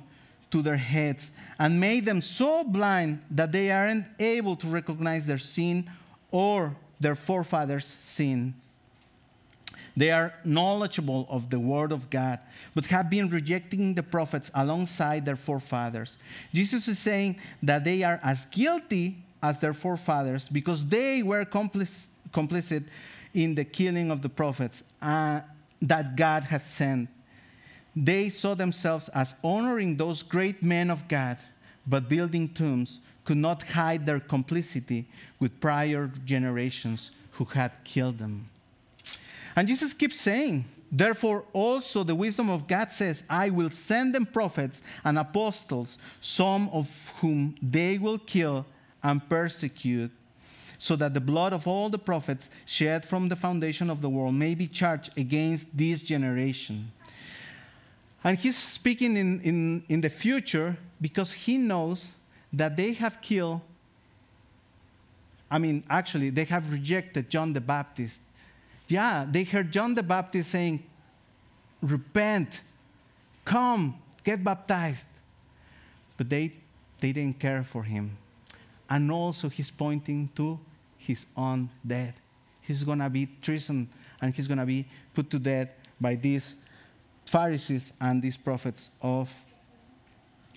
to 0.52 0.62
their 0.62 0.78
heads 0.78 1.32
and 1.58 1.80
made 1.80 2.06
them 2.06 2.22
so 2.22 2.64
blind 2.64 3.22
that 3.32 3.52
they 3.52 3.72
aren't 3.72 4.06
able 4.20 4.56
to 4.58 4.68
recognize 4.68 5.26
their 5.26 5.38
sin 5.38 5.90
or 6.30 6.76
their 7.00 7.16
forefathers' 7.16 7.96
sin. 8.00 8.54
They 9.98 10.12
are 10.12 10.34
knowledgeable 10.46 11.28
of 11.30 11.50
the 11.50 11.60
word 11.60 11.92
of 11.92 12.10
God, 12.10 12.40
but 12.74 12.86
have 12.86 13.10
been 13.10 13.30
rejecting 13.30 13.94
the 13.94 14.04
prophets 14.04 14.50
alongside 14.54 15.26
their 15.26 15.36
forefathers. 15.36 16.18
Jesus 16.54 16.88
is 16.88 17.00
saying 17.00 17.40
that 17.64 17.84
they 17.84 18.04
are 18.04 18.20
as 18.24 18.46
guilty 18.46 19.18
as 19.44 19.60
their 19.60 19.74
forefathers 19.74 20.48
because 20.48 20.86
they 20.86 21.24
were 21.24 21.44
complic- 21.44 22.08
complicit 22.32 22.86
in 23.34 23.56
the 23.56 23.66
killing 23.66 24.12
of 24.12 24.22
the 24.22 24.30
prophets 24.30 24.84
uh, 25.02 25.42
that 25.82 26.16
God 26.16 26.44
had 26.46 26.62
sent. 26.62 27.10
They 27.96 28.30
saw 28.30 28.54
themselves 28.54 29.10
as 29.10 29.36
honoring 29.44 29.98
those 29.98 30.24
great 30.24 30.64
men 30.64 30.90
of 30.90 31.08
God, 31.08 31.38
but 31.86 32.08
building 32.08 32.50
tombs 32.50 33.00
could 33.26 33.38
not 33.38 33.64
hide 33.64 34.06
their 34.06 34.20
complicity 34.20 35.08
with 35.40 35.60
prior 35.60 36.12
generations 36.26 37.12
who 37.32 37.46
had 37.46 37.72
killed 37.84 38.18
them. 38.18 38.50
And 39.56 39.68
Jesus 39.68 39.94
keeps 39.94 40.20
saying, 40.20 40.66
Therefore, 40.92 41.46
also 41.54 42.04
the 42.04 42.16
wisdom 42.16 42.50
of 42.50 42.68
God 42.68 42.92
says, 42.92 43.24
I 43.30 43.50
will 43.50 43.70
send 43.70 44.14
them 44.14 44.26
prophets 44.26 44.82
and 45.06 45.18
apostles, 45.18 45.98
some 46.20 46.70
of 46.70 47.14
whom 47.18 47.56
they 47.62 47.98
will 47.98 48.18
kill 48.18 48.66
and 49.02 49.28
persecute, 49.30 50.12
so 50.82 50.96
that 50.96 51.14
the 51.14 51.22
blood 51.22 51.54
of 51.54 51.68
all 51.68 51.90
the 51.90 52.00
prophets 52.00 52.50
shed 52.66 53.06
from 53.06 53.30
the 53.30 53.36
foundation 53.36 53.90
of 53.90 54.02
the 54.02 54.10
world 54.10 54.34
may 54.34 54.56
be 54.56 54.68
charged 54.68 55.16
against 55.16 55.78
this 55.78 56.02
generation. 56.02 56.92
And 58.24 58.38
he's 58.38 58.58
speaking 58.58 59.16
in, 59.16 59.42
in, 59.42 59.84
in 59.90 60.02
the 60.02 60.10
future 60.10 60.78
because 61.00 61.34
he 61.34 61.58
knows 61.58 62.10
that 62.54 62.76
they 62.78 62.94
have 62.94 63.22
killed, 63.22 63.62
I 65.50 65.60
mean, 65.60 65.84
actually, 65.90 66.30
they 66.32 66.46
have 66.46 66.72
rejected 66.72 67.30
John 67.30 67.54
the 67.54 67.62
Baptist 67.62 68.22
yeah, 68.92 69.26
they 69.30 69.46
heard 69.46 69.72
John 69.72 69.96
the 69.96 70.04
Baptist 70.04 70.52
saying, 70.52 70.84
Repent, 71.82 72.60
come, 73.46 73.98
get 74.22 74.44
baptized. 74.44 75.06
But 76.18 76.30
they, 76.30 76.52
they 77.00 77.14
didn't 77.14 77.40
care 77.40 77.64
for 77.64 77.84
him. 77.84 78.18
And 78.90 79.10
also, 79.10 79.48
he's 79.48 79.72
pointing 79.72 80.30
to 80.36 80.60
his 81.06 81.26
own 81.36 81.70
death. 81.86 82.20
He's 82.62 82.84
going 82.84 83.00
to 83.00 83.10
be 83.10 83.28
treason 83.42 83.90
and 84.22 84.34
he's 84.34 84.48
going 84.48 84.60
to 84.60 84.66
be 84.66 84.86
put 85.14 85.30
to 85.32 85.40
death 85.40 85.70
by 86.00 86.16
these 86.16 86.56
Pharisees 87.26 87.94
and 88.00 88.22
these 88.22 88.38
prophets 88.38 88.90
of, 89.02 89.34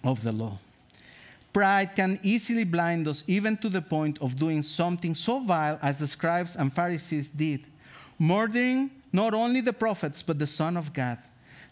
of 0.03 0.23
the 0.23 0.33
law. 0.33 0.59
Pride 1.53 1.95
can 1.95 2.19
easily 2.23 2.65
blind 2.65 3.07
us, 3.07 3.23
even 3.27 3.57
to 3.59 3.69
the 3.69 3.81
point 3.81 4.19
of 4.21 4.37
doing 4.37 4.63
something 4.63 5.15
so 5.15 5.39
vile 5.39 5.79
as 5.81 6.01
the 6.01 6.09
scribes 6.09 6.57
and 6.57 6.73
Pharisees 6.73 7.29
did 7.29 7.67
murdering 8.19 8.91
not 9.13 9.35
only 9.35 9.61
the 9.61 9.73
prophets, 9.73 10.23
but 10.23 10.39
the 10.39 10.47
Son 10.47 10.77
of 10.77 10.93
God. 10.93 11.19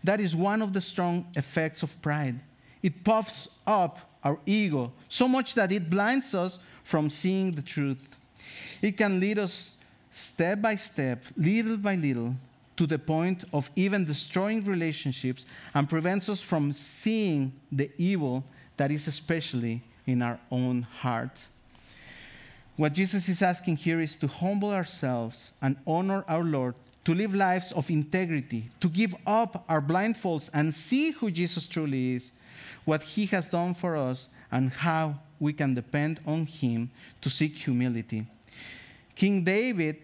That 0.05 0.21
is 0.21 0.35
one 0.35 0.63
of 0.63 0.73
the 0.73 0.81
strong 0.81 1.27
effects 1.35 1.83
of 1.83 2.01
pride. 2.03 2.41
It 2.83 3.05
puffs 3.05 3.49
up 3.67 3.99
our 4.25 4.39
ego 4.47 4.93
so 5.09 5.29
much 5.29 5.55
that 5.55 5.73
it 5.73 5.91
blinds 5.91 6.35
us 6.35 6.59
from 6.85 7.11
seeing 7.11 7.53
the 7.53 7.63
truth. 7.63 8.17
It 8.81 8.97
can 8.97 9.21
lead 9.21 9.39
us 9.39 9.77
step 10.11 10.61
by 10.61 10.77
step, 10.77 11.25
little 11.37 11.77
by 11.77 11.95
little, 11.95 12.35
to 12.77 12.87
the 12.87 12.99
point 12.99 13.45
of 13.53 13.71
even 13.77 14.05
destroying 14.05 14.65
relationships 14.65 15.45
and 15.75 15.89
prevents 15.89 16.29
us 16.29 16.43
from 16.43 16.73
seeing 16.73 17.53
the 17.71 17.91
evil 17.99 18.45
that 18.77 18.91
is 18.91 19.07
especially 19.07 19.83
in 20.07 20.23
our 20.23 20.39
own 20.51 20.83
hearts. 20.83 21.49
What 22.77 22.95
Jesus 22.95 23.29
is 23.29 23.43
asking 23.43 23.77
here 23.77 24.01
is 24.01 24.17
to 24.17 24.27
humble 24.27 24.71
ourselves 24.71 25.53
and 25.61 25.77
honor 25.87 26.25
our 26.27 26.43
Lord, 26.43 26.75
to 27.05 27.15
live 27.15 27.35
lives 27.35 27.71
of 27.73 27.91
integrity, 27.91 28.71
to 28.81 28.89
give 28.89 29.15
up 29.27 29.65
our 29.69 29.83
blindfolds 29.83 30.49
and 30.55 30.73
see 30.73 31.11
who 31.11 31.31
Jesus 31.31 31.69
truly 31.69 32.17
is, 32.17 32.33
what 32.85 33.03
he 33.03 33.27
has 33.27 33.51
done 33.51 33.75
for 33.75 33.97
us, 33.97 34.29
and 34.51 34.73
how 34.73 35.19
we 35.43 35.53
can 35.53 35.75
depend 35.75 36.21
on 36.25 36.47
him 36.47 36.89
to 37.21 37.29
seek 37.29 37.57
humility. 37.57 38.25
King 39.17 39.43
David, 39.43 39.99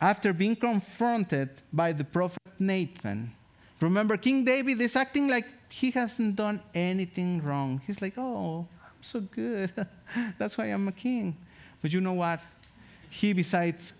after 0.00 0.32
being 0.32 0.54
confronted 0.54 1.50
by 1.72 1.90
the 1.90 2.04
prophet 2.04 2.38
Nathan, 2.56 3.32
remember, 3.80 4.16
King 4.16 4.44
David 4.44 4.80
is 4.80 4.94
acting 4.94 5.26
like 5.26 5.46
he 5.68 5.90
hasn't 5.90 6.36
done 6.36 6.60
anything 6.72 7.42
wrong. 7.42 7.80
He's 7.84 8.00
like, 8.00 8.16
oh, 8.16 8.68
I'm 8.84 9.02
so 9.02 9.18
good. 9.20 9.72
That's 10.38 10.56
why 10.56 10.66
I'm 10.66 10.86
a 10.86 10.92
king. 10.92 11.36
But 11.82 11.92
you 11.92 12.00
know 12.00 12.12
what? 12.12 12.40
He, 13.10 13.32
besides 13.32 13.92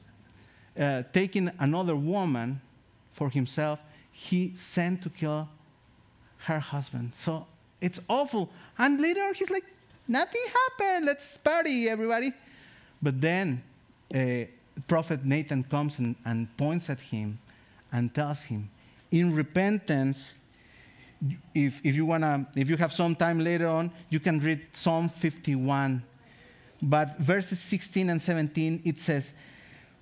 uh, 0.79 1.03
taking 1.13 1.51
another 1.59 1.97
woman 1.97 2.61
for 3.11 3.29
himself, 3.29 3.81
he 4.13 4.53
sent 4.55 5.03
to 5.03 5.11
kill 5.11 5.49
her 6.47 6.61
husband. 6.61 7.17
So 7.17 7.49
it's 7.81 8.01
awful. 8.09 8.51
And 8.79 9.01
later 9.01 9.23
on, 9.23 9.35
he's 9.35 9.51
like, 9.51 9.65
nothing 10.09 10.43
happened. 10.53 11.07
Let's 11.07 11.37
party, 11.39 11.89
everybody. 11.89 12.33
But 13.03 13.21
then 13.21 13.63
uh, 14.15 14.45
Prophet 14.89 15.25
Nathan 15.25 15.65
comes 15.65 15.99
and, 15.99 16.17
and 16.25 16.55
points 16.57 16.89
at 16.91 17.01
him 17.01 17.39
and 17.93 18.13
tells 18.15 18.43
him, 18.43 18.71
in 19.11 19.35
repentance, 19.35 20.35
if, 21.55 21.81
if 21.85 21.95
you 21.95 22.05
wanna, 22.05 22.47
if 22.57 22.69
you 22.69 22.77
have 22.77 22.93
some 22.93 23.15
time 23.15 23.39
later 23.39 23.69
on, 23.69 23.91
you 24.11 24.21
can 24.21 24.41
read 24.41 24.67
Psalm 24.73 25.09
51. 25.09 26.03
But 26.83 27.19
verses 27.19 27.61
16 27.61 28.11
and 28.11 28.21
17, 28.21 28.83
it 28.85 28.99
says, 28.99 29.33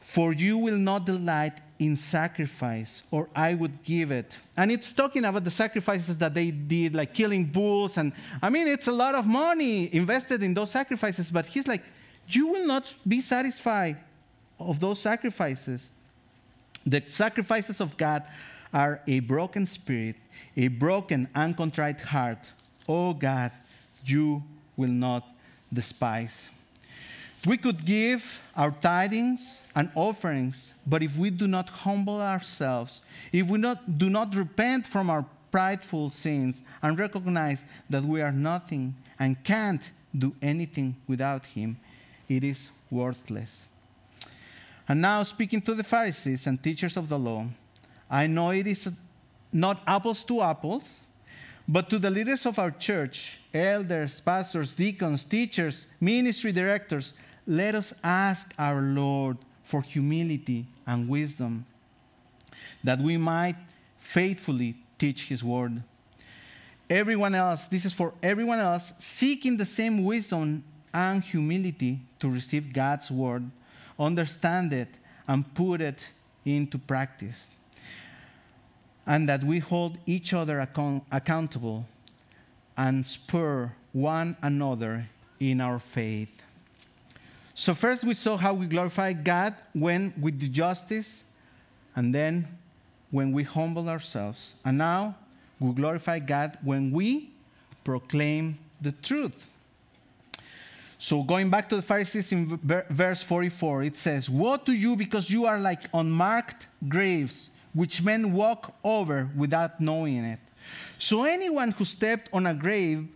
For 0.03 0.33
you 0.33 0.59
will 0.59 0.77
not 0.77 1.07
delight 1.07 1.55
in 1.79 1.97
sacrifice, 1.97 3.03
or 3.11 3.29
I 3.35 3.55
would 3.55 3.83
give 3.83 4.11
it. 4.11 4.37
And 4.57 4.71
it's 4.71 4.93
talking 4.93 5.25
about 5.25 5.45
the 5.45 5.51
sacrifices 5.51 6.17
that 6.19 6.35
they 6.35 6.51
did, 6.51 6.95
like 6.95 7.15
killing 7.15 7.47
bulls. 7.47 7.97
And 7.97 8.13
I 8.43 8.51
mean, 8.51 8.69
it's 8.69 8.87
a 8.87 8.93
lot 8.93 9.15
of 9.15 9.27
money 9.27 9.93
invested 9.95 10.43
in 10.43 10.55
those 10.55 10.71
sacrifices. 10.71 11.31
But 11.31 11.47
he's 11.47 11.67
like, 11.67 11.83
You 12.29 12.49
will 12.49 12.67
not 12.67 12.95
be 13.07 13.21
satisfied 13.21 13.97
of 14.61 14.79
those 14.79 15.01
sacrifices. 15.01 15.91
The 16.85 17.03
sacrifices 17.09 17.81
of 17.81 17.97
God 17.97 18.25
are 18.73 19.01
a 19.07 19.21
broken 19.21 19.67
spirit 19.67 20.17
a 20.57 20.69
broken 20.69 21.29
and 21.35 21.57
contrite 21.57 22.01
heart, 22.01 22.51
oh 22.89 23.15
God, 23.15 23.53
you 24.05 24.43
will 24.77 24.91
not 24.91 25.27
despise. 25.73 26.51
We 27.45 27.57
could 27.57 27.85
give 27.85 28.41
our 28.57 28.71
tithings 28.71 29.61
and 29.75 29.91
offerings, 29.97 30.73
but 30.87 31.03
if 31.03 31.17
we 31.17 31.31
do 31.31 31.49
not 31.49 31.69
humble 31.69 32.21
ourselves, 32.21 33.03
if 33.33 33.49
we 33.49 33.59
not, 33.59 33.99
do 33.99 34.09
not 34.09 34.35
repent 34.37 34.87
from 34.87 35.11
our 35.11 35.27
prideful 35.51 36.11
sins 36.11 36.63
and 36.83 36.99
recognize 36.99 37.67
that 37.91 38.05
we 38.05 38.23
are 38.23 38.31
nothing 38.31 38.95
and 39.19 39.43
can't 39.43 39.91
do 40.17 40.35
anything 40.41 40.95
without 41.09 41.45
Him, 41.47 41.79
it 42.29 42.45
is 42.45 42.71
worthless. 42.91 43.65
And 44.89 45.01
now, 45.03 45.23
speaking 45.25 45.63
to 45.63 45.75
the 45.75 45.85
Pharisees 45.85 46.47
and 46.47 46.63
teachers 46.63 46.97
of 46.97 47.09
the 47.09 47.19
law, 47.19 47.47
I 48.09 48.27
know 48.29 48.51
it 48.51 48.67
is 48.67 48.93
not 49.53 49.83
apples 49.87 50.23
to 50.25 50.43
apples, 50.43 50.99
but 51.67 51.91
to 51.91 51.99
the 51.99 52.11
leaders 52.11 52.47
of 52.47 52.59
our 52.59 52.71
church, 52.71 53.39
elders, 53.53 54.21
pastors, 54.21 54.75
deacons, 54.75 55.25
teachers, 55.25 55.87
ministry 56.01 56.53
directors, 56.53 57.15
let 57.47 57.75
us 57.75 57.93
ask 58.03 58.53
our 58.59 58.81
Lord 58.81 59.39
for 59.65 59.83
humility 59.83 60.67
and 60.87 61.09
wisdom, 61.09 61.67
that 62.85 62.99
we 62.99 63.17
might 63.17 63.57
faithfully 63.99 64.77
teach 64.99 65.27
His 65.27 65.43
word. 65.43 65.83
Everyone 66.91 67.35
else, 67.35 67.69
this 67.69 67.85
is 67.85 67.93
for 67.93 68.13
everyone 68.23 68.59
else, 68.59 68.93
seeking 68.99 69.57
the 69.57 69.65
same 69.65 70.05
wisdom 70.05 70.63
and 70.93 71.23
humility 71.23 72.01
to 72.19 72.29
receive 72.29 72.73
God's 72.73 73.11
word, 73.11 73.51
understand 73.99 74.73
it, 74.73 74.89
and 75.27 75.55
put 75.55 75.81
it 75.81 76.11
into 76.45 76.79
practice. 76.79 77.49
And 79.07 79.29
that 79.29 79.43
we 79.43 79.59
hold 79.59 79.99
each 80.07 80.33
other 80.33 80.61
account- 80.61 81.05
accountable 81.11 81.87
and 82.77 83.07
spur 83.07 83.73
one 83.93 84.37
another 84.43 85.09
in 85.41 85.61
our 85.61 85.79
faith. 85.79 86.42
So, 87.55 87.75
first 87.75 88.05
we 88.05 88.15
saw 88.15 88.37
how 88.37 88.55
we 88.55 88.67
glorify 88.67 89.13
God 89.13 89.55
when 89.75 90.15
we 90.19 90.31
do 90.31 90.49
justice, 90.49 91.23
and 91.95 92.15
then 92.15 92.49
when 93.11 93.33
we 93.33 93.43
humble 93.43 93.91
ourselves. 93.91 94.55
And 94.65 94.79
now 94.79 95.17
we 95.61 95.73
glorify 95.73 96.19
God 96.19 96.57
when 96.63 96.91
we 96.91 97.31
proclaim 97.85 98.59
the 98.81 98.93
truth. 98.93 99.47
So, 100.99 101.23
going 101.23 101.51
back 101.51 101.69
to 101.69 101.77
the 101.77 101.83
Pharisees 101.83 102.33
in 102.33 102.59
verse 102.89 103.23
44, 103.23 103.83
it 103.83 103.97
says, 103.97 104.31
Woe 104.31 104.57
to 104.57 104.73
you 104.73 104.97
because 104.97 105.29
you 105.31 105.45
are 105.45 105.59
like 105.59 105.83
unmarked 105.93 106.69
graves, 106.89 107.51
which 107.75 108.03
men 108.03 108.33
walk 108.33 108.75
over 108.83 109.29
without 109.37 109.79
knowing 109.79 110.25
it. 110.25 110.41
So, 110.97 111.25
anyone 111.25 111.73
who 111.73 111.85
stepped 111.85 112.31
on 112.33 112.47
a 112.47 112.55
grave 112.55 113.09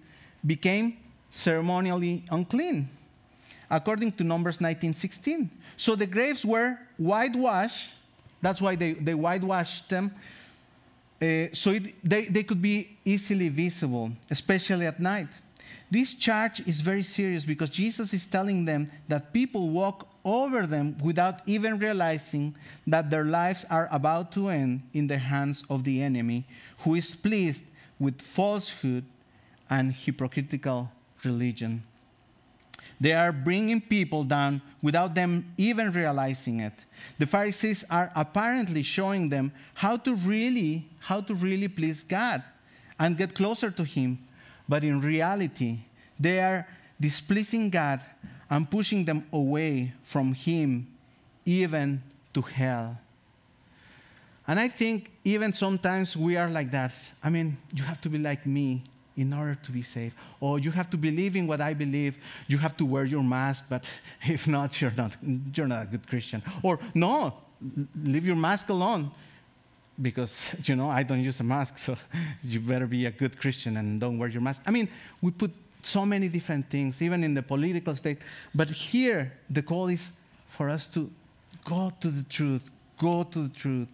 became 0.45 0.99
ceremonially 1.31 2.25
unclean 2.31 2.91
according 3.71 4.13
to 4.13 4.25
Numbers 4.25 4.59
19:16. 4.59 5.49
So 5.77 5.95
the 5.97 6.07
graves 6.07 6.45
were 6.45 6.79
whitewashed. 6.97 7.91
That's 8.41 8.61
why 8.61 8.77
they, 8.77 8.93
they 8.93 9.15
whitewashed 9.15 9.89
them. 9.89 10.15
Uh, 11.21 11.47
so 11.53 11.71
it, 11.71 11.95
they, 12.05 12.27
they 12.27 12.43
could 12.43 12.61
be 12.61 12.99
easily 13.05 13.49
visible, 13.49 14.13
especially 14.31 14.87
at 14.87 15.01
night. 15.01 15.29
This 15.91 16.15
charge 16.15 16.61
is 16.67 16.81
very 16.81 17.03
serious 17.03 17.45
because 17.45 17.71
Jesus 17.71 18.13
is 18.13 18.27
telling 18.27 18.65
them 18.65 18.89
that 19.09 19.33
people 19.33 19.71
walk 19.71 20.09
over 20.25 20.67
them 20.67 20.97
without 21.03 21.41
even 21.47 21.79
realizing 21.79 22.55
that 22.87 23.09
their 23.09 23.25
lives 23.25 23.65
are 23.71 23.89
about 23.93 24.33
to 24.33 24.49
end 24.49 24.83
in 24.93 25.07
the 25.07 25.19
hands 25.19 25.63
of 25.71 25.85
the 25.85 26.03
enemy, 26.03 26.45
who 26.81 26.97
is 26.97 27.15
pleased 27.15 27.65
with 27.99 28.21
falsehood 28.21 29.05
and 29.71 29.93
hypocritical 29.93 30.91
religion. 31.25 31.83
They 33.01 33.13
are 33.13 33.33
bringing 33.33 33.81
people 33.81 34.25
down 34.25 34.63
without 34.81 35.15
them 35.15 35.53
even 35.57 35.93
realizing 35.93 36.61
it. 36.61 36.73
The 37.19 37.27
Pharisees 37.27 37.85
are 37.91 38.11
apparently 38.15 38.83
showing 38.83 39.29
them 39.29 39.53
how 39.75 39.97
to 39.99 40.15
really 40.15 40.89
how 41.01 41.21
to 41.21 41.35
really 41.35 41.69
please 41.69 42.03
God 42.03 42.43
and 42.99 43.17
get 43.17 43.35
closer 43.35 43.71
to 43.71 43.85
him. 43.85 44.19
But 44.69 44.83
in 44.83 45.01
reality, 45.01 45.79
they 46.19 46.41
are 46.41 46.67
displeasing 46.99 47.71
God 47.71 48.01
and 48.51 48.69
pushing 48.69 49.05
them 49.05 49.27
away 49.33 49.93
from 50.03 50.35
him 50.35 50.89
even 51.45 52.03
to 52.35 52.41
hell. 52.41 52.99
And 54.49 54.59
I 54.59 54.69
think 54.69 55.11
even 55.25 55.53
sometimes 55.53 56.17
we 56.17 56.37
are 56.37 56.49
like 56.49 56.71
that. 56.71 56.93
I 57.23 57.31
mean, 57.31 57.59
you 57.75 57.85
have 57.85 58.01
to 58.03 58.09
be 58.09 58.19
like 58.19 58.47
me 58.47 58.83
in 59.17 59.33
order 59.33 59.55
to 59.55 59.73
be 59.73 59.83
saved. 59.83 60.15
Or 60.41 60.59
you 60.59 60.71
have 60.71 60.91
to 60.91 60.97
believe 60.97 61.37
in 61.37 61.47
what 61.47 61.61
I 61.61 61.75
believe. 61.75 62.19
You 62.49 62.59
have 62.59 62.77
to 62.77 62.85
wear 62.85 63.05
your 63.05 63.23
mask, 63.23 63.65
but 63.69 63.89
if 64.23 64.47
not, 64.47 64.81
you're 64.81 64.93
not, 64.97 65.17
you're 65.55 65.67
not 65.67 65.85
a 65.85 65.87
good 65.87 66.07
Christian. 66.07 66.43
Or 66.63 66.79
no, 66.95 67.35
leave 68.03 68.27
your 68.27 68.37
mask 68.37 68.69
alone 68.69 69.11
because, 70.01 70.55
you 70.65 70.77
know, 70.77 70.91
I 70.91 71.03
don't 71.03 71.23
use 71.23 71.41
a 71.41 71.45
mask, 71.45 71.79
so 71.87 71.97
you 72.45 72.61
better 72.61 72.87
be 72.87 73.07
a 73.07 73.11
good 73.11 73.39
Christian 73.39 73.77
and 73.77 74.01
don't 74.01 74.19
wear 74.19 74.29
your 74.29 74.43
mask. 74.43 74.63
I 74.67 74.71
mean, 74.71 74.89
we 75.23 75.31
put 75.31 75.53
so 75.83 76.05
many 76.05 76.29
different 76.29 76.69
things, 76.69 77.01
even 77.01 77.23
in 77.23 77.35
the 77.35 77.43
political 77.43 77.95
state. 77.95 78.19
But 78.55 78.69
here, 78.69 79.33
the 79.49 79.63
call 79.63 79.89
is 79.89 80.11
for 80.49 80.69
us 80.69 80.87
to 80.89 81.11
go 81.65 81.93
to 82.01 82.11
the 82.11 82.25
truth, 82.25 82.63
go 82.99 83.25
to 83.25 83.49
the 83.49 83.55
truth. 83.55 83.89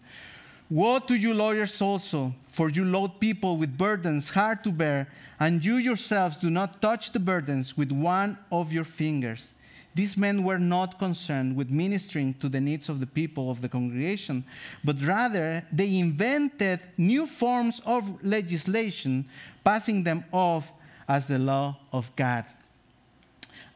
Woe 0.72 1.00
to 1.00 1.14
you, 1.14 1.34
lawyers, 1.34 1.82
also, 1.82 2.32
for 2.48 2.70
you 2.70 2.86
load 2.86 3.20
people 3.20 3.58
with 3.58 3.76
burdens 3.76 4.30
hard 4.30 4.64
to 4.64 4.72
bear, 4.72 5.06
and 5.38 5.62
you 5.62 5.76
yourselves 5.76 6.38
do 6.38 6.48
not 6.48 6.80
touch 6.80 7.12
the 7.12 7.20
burdens 7.20 7.76
with 7.76 7.92
one 7.92 8.38
of 8.50 8.72
your 8.72 8.84
fingers. 8.84 9.52
These 9.94 10.16
men 10.16 10.44
were 10.44 10.58
not 10.58 10.98
concerned 10.98 11.56
with 11.56 11.68
ministering 11.68 12.32
to 12.40 12.48
the 12.48 12.58
needs 12.58 12.88
of 12.88 13.00
the 13.00 13.06
people 13.06 13.50
of 13.50 13.60
the 13.60 13.68
congregation, 13.68 14.44
but 14.82 14.98
rather 15.02 15.62
they 15.70 15.98
invented 15.98 16.80
new 16.96 17.26
forms 17.26 17.82
of 17.84 18.24
legislation, 18.24 19.26
passing 19.62 20.04
them 20.04 20.24
off 20.32 20.72
as 21.06 21.28
the 21.28 21.38
law 21.38 21.76
of 21.92 22.10
God. 22.16 22.46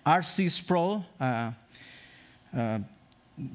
R.C. 0.07 0.49
Sproul, 0.49 1.05
uh, 1.21 1.51
uh, 2.57 2.79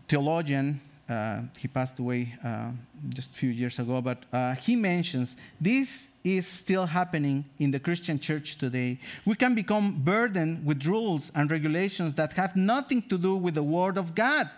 theologian, 0.08 0.80
uh, 1.12 1.42
he 1.58 1.68
passed 1.68 2.00
away 2.00 2.34
uh, 2.44 2.72
just 3.10 3.32
a 3.32 3.34
few 3.34 3.50
years 3.50 3.78
ago, 3.80 4.02
but 4.02 4.24
uh, 4.32 4.56
he 4.56 4.76
mentions 4.76 5.36
this 5.60 6.08
is 6.24 6.48
still 6.48 6.86
happening 6.86 7.44
in 7.60 7.72
the 7.72 7.80
Christian 7.80 8.20
church 8.20 8.58
today. 8.58 9.00
We 9.26 9.36
can 9.36 9.56
become 9.56 10.02
burdened 10.04 10.66
with 10.66 10.86
rules 10.86 11.32
and 11.36 11.50
regulations 11.50 12.14
that 12.14 12.34
have 12.34 12.56
nothing 12.56 13.02
to 13.04 13.18
do 13.18 13.36
with 13.36 13.56
the 13.56 13.64
Word 13.64 13.98
of 13.98 14.16
God. 14.16 14.50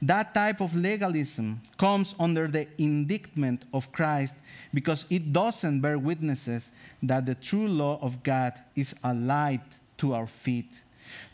That 0.00 0.34
type 0.34 0.60
of 0.60 0.74
legalism 0.74 1.60
comes 1.78 2.14
under 2.18 2.48
the 2.48 2.66
indictment 2.78 3.66
of 3.72 3.92
Christ 3.92 4.34
because 4.74 5.06
it 5.10 5.32
doesn't 5.32 5.80
bear 5.80 5.98
witnesses 5.98 6.72
that 7.02 7.26
the 7.26 7.36
true 7.36 7.68
law 7.68 7.98
of 8.02 8.22
God 8.22 8.54
is 8.74 8.94
a 9.04 9.14
light 9.14 9.60
to 9.98 10.14
our 10.14 10.26
feet. 10.26 10.81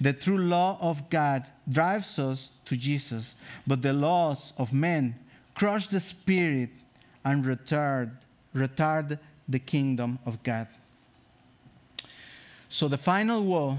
The 0.00 0.12
true 0.12 0.38
law 0.38 0.78
of 0.80 1.10
God 1.10 1.44
drives 1.68 2.18
us 2.18 2.52
to 2.66 2.76
Jesus, 2.76 3.34
but 3.66 3.82
the 3.82 3.92
laws 3.92 4.52
of 4.58 4.72
men 4.72 5.16
crush 5.54 5.88
the 5.88 6.00
spirit 6.00 6.70
and 7.24 7.44
retard, 7.44 8.12
retard 8.54 9.18
the 9.48 9.58
kingdom 9.58 10.18
of 10.24 10.42
God. 10.42 10.68
So 12.68 12.86
the 12.88 12.98
final 12.98 13.44
woe 13.44 13.78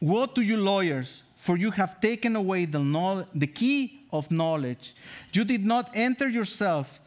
Woe 0.00 0.26
to 0.26 0.42
you, 0.42 0.56
lawyers, 0.58 1.22
for 1.36 1.56
you 1.56 1.70
have 1.70 2.00
taken 2.00 2.36
away 2.36 2.66
the, 2.66 2.78
knowl- 2.78 3.26
the 3.34 3.46
key 3.46 4.00
of 4.12 4.30
knowledge. 4.30 4.94
You 5.32 5.44
did 5.44 5.64
not 5.64 5.90
enter 5.94 6.28
yourself, 6.28 7.00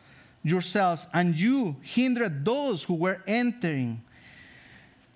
yourselves, 0.44 1.08
and 1.14 1.40
you 1.40 1.76
hindered 1.82 2.44
those 2.44 2.84
who 2.84 2.96
were 2.96 3.22
entering. 3.28 4.02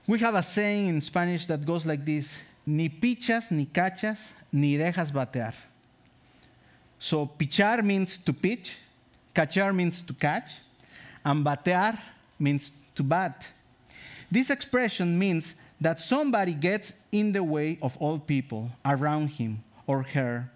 We 0.05 0.19
have 0.19 0.35
a 0.35 0.43
saying 0.43 0.87
in 0.87 1.01
Spanish 1.01 1.47
that 1.47 1.65
goes 1.65 1.85
like 1.85 2.05
this 2.05 2.37
ni 2.65 2.89
pichas, 2.89 3.51
ni 3.51 3.65
cachas, 3.65 4.29
ni 4.51 4.77
dejas 4.77 5.11
batear. 5.11 5.53
So, 6.99 7.25
pichar 7.25 7.83
means 7.83 8.17
to 8.19 8.33
pitch, 8.33 8.77
cachar 9.35 9.73
means 9.73 10.01
to 10.03 10.13
catch, 10.13 10.53
and 11.25 11.43
batear 11.43 11.99
means 12.39 12.71
to 12.95 13.03
bat. 13.03 13.47
This 14.31 14.49
expression 14.49 15.17
means 15.19 15.55
that 15.81 15.99
somebody 15.99 16.53
gets 16.53 16.93
in 17.11 17.33
the 17.33 17.43
way 17.43 17.77
of 17.81 17.97
all 17.97 18.19
people 18.19 18.71
around 18.85 19.27
him 19.27 19.61
or 19.85 20.03
her, 20.03 20.49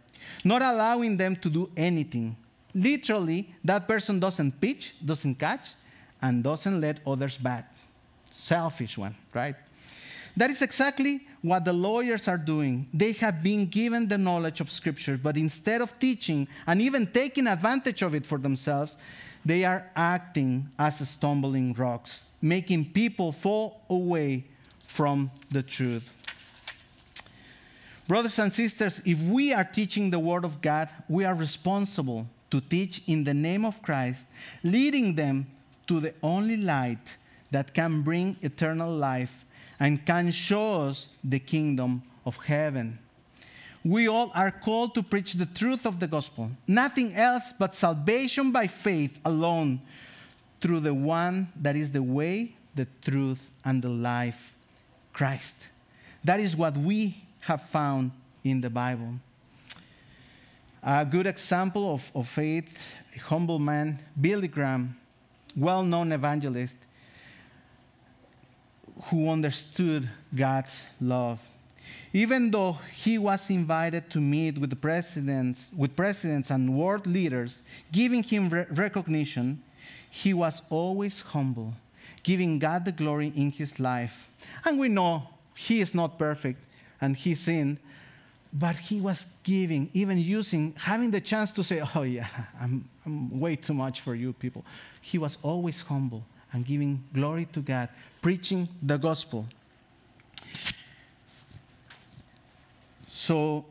not 0.44 0.62
allowing 0.62 1.18
them 1.18 1.36
to 1.36 1.50
do 1.50 1.70
anything. 1.76 2.36
Literally, 2.74 3.54
that 3.64 3.88
person 3.88 4.20
doesn't 4.20 4.62
pitch, 4.62 4.94
doesn't 5.06 5.36
catch, 5.36 5.74
and 6.22 6.44
doesn't 6.44 6.80
let 6.80 7.00
others 7.06 7.38
bat. 7.38 7.72
Selfish 8.32 8.98
one, 8.98 9.16
right? 9.34 9.56
That 10.38 10.50
is 10.50 10.62
exactly 10.62 11.22
what 11.48 11.66
the 11.66 11.74
lawyers 11.74 12.28
are 12.28 12.38
doing. 12.38 12.88
They 12.94 13.14
have 13.14 13.42
been 13.42 13.68
given 13.68 14.08
the 14.08 14.18
knowledge 14.18 14.60
of 14.60 14.72
Scripture, 14.72 15.18
but 15.18 15.38
instead 15.38 15.82
of 15.82 15.98
teaching 16.00 16.48
and 16.66 16.82
even 16.82 17.08
taking 17.08 17.48
advantage 17.48 18.02
of 18.02 18.14
it 18.16 18.26
for 18.26 18.38
themselves, 18.38 18.96
they 19.46 19.64
are 19.64 19.90
acting 19.96 20.70
as 20.78 21.08
stumbling 21.08 21.74
rocks, 21.74 22.24
making 22.42 22.92
people 22.92 23.32
fall 23.32 23.82
away 23.90 24.46
from 24.86 25.32
the 25.52 25.64
truth. 25.64 26.12
Brothers 28.08 28.40
and 28.40 28.52
sisters, 28.54 29.02
if 29.06 29.22
we 29.22 29.54
are 29.54 29.66
teaching 29.66 30.12
the 30.12 30.20
Word 30.20 30.46
of 30.46 30.62
God, 30.62 30.90
we 31.10 31.26
are 31.26 31.36
responsible 31.36 32.28
to 32.50 32.62
teach 32.62 33.02
in 33.08 33.26
the 33.26 33.34
name 33.34 33.66
of 33.66 33.82
Christ, 33.82 34.28
leading 34.64 35.16
them 35.16 35.48
to 35.88 36.00
the 36.00 36.14
only 36.24 36.58
light 36.58 37.18
that 37.52 37.74
can 37.74 38.02
bring 38.02 38.38
eternal 38.42 38.92
life 38.92 39.46
and 39.80 40.06
can 40.06 40.32
show 40.32 40.88
us 40.88 41.08
the 41.24 41.40
kingdom 41.40 42.02
of 42.26 42.38
heaven. 42.38 43.00
We 43.84 44.08
all 44.08 44.32
are 44.36 44.52
called 44.52 44.96
to 44.96 45.04
preach 45.04 45.34
the 45.34 45.46
truth 45.46 45.86
of 45.86 46.00
the 46.00 46.08
gospel, 46.08 46.52
nothing 46.68 47.16
else 47.16 47.54
but 47.58 47.76
salvation 47.76 48.52
by 48.52 48.68
faith 48.68 49.22
alone 49.24 49.82
through 50.60 50.82
the 50.82 50.94
one 50.94 51.48
that 51.62 51.76
is 51.76 51.92
the 51.92 52.04
way, 52.04 52.56
the 52.76 52.88
truth, 53.02 53.50
and 53.64 53.82
the 53.82 53.90
life, 53.90 54.54
Christ. 55.14 55.68
That 56.24 56.40
is 56.40 56.56
what 56.56 56.76
we 56.76 57.24
have 57.42 57.62
found 57.70 58.12
in 58.44 58.62
the 58.62 58.70
Bible. 58.70 59.14
A 60.84 61.06
good 61.06 61.28
example 61.28 61.94
of, 61.94 62.12
of 62.16 62.28
faith, 62.28 62.94
a 63.16 63.20
humble 63.20 63.60
man, 63.60 64.00
Billy 64.20 64.48
Graham, 64.48 64.98
well 65.56 65.84
known 65.84 66.12
evangelist 66.12 66.78
who 69.06 69.30
understood 69.30 70.10
God's 70.36 70.86
love. 71.00 71.40
Even 72.14 72.52
though 72.52 72.78
he 72.94 73.18
was 73.18 73.50
invited 73.50 74.10
to 74.10 74.20
meet 74.20 74.58
with 74.58 74.80
presidents, 74.82 75.68
with 75.76 75.96
presidents 75.96 76.50
and 76.50 76.76
world 76.76 77.06
leaders, 77.06 77.62
giving 77.92 78.24
him 78.24 78.50
re- 78.50 78.66
recognition, 78.72 79.62
he 80.10 80.34
was 80.34 80.62
always 80.70 81.22
humble, 81.22 81.74
giving 82.24 82.60
God 82.60 82.86
the 82.86 82.92
glory 82.92 83.32
in 83.36 83.52
his 83.52 83.80
life. 83.80 84.30
And 84.66 84.80
we 84.80 84.90
know 84.90 85.28
he 85.54 85.82
is 85.82 85.94
not 85.94 86.18
perfect 86.18 86.60
and 87.02 87.16
he 87.16 87.36
sinned, 87.36 87.78
but 88.54 88.78
he 88.78 89.02
was 89.02 89.28
giving, 89.44 89.90
even 89.94 90.18
using, 90.18 90.74
having 90.78 91.12
the 91.12 91.22
chance 91.22 91.52
to 91.52 91.64
say, 91.64 91.84
Oh, 91.94 92.04
yeah, 92.04 92.28
I'm, 92.62 92.90
I'm 93.06 93.40
way 93.40 93.56
too 93.58 93.74
much 93.74 94.02
for 94.02 94.16
you 94.16 94.34
people. 94.34 94.66
He 95.02 95.18
was 95.18 95.38
always 95.44 95.82
humble 95.82 96.24
and 96.54 96.66
giving 96.66 97.04
glory 97.14 97.46
to 97.54 97.60
God, 97.62 97.90
preaching 98.22 98.68
the 98.82 98.98
gospel. 98.98 99.46
So 103.08 103.66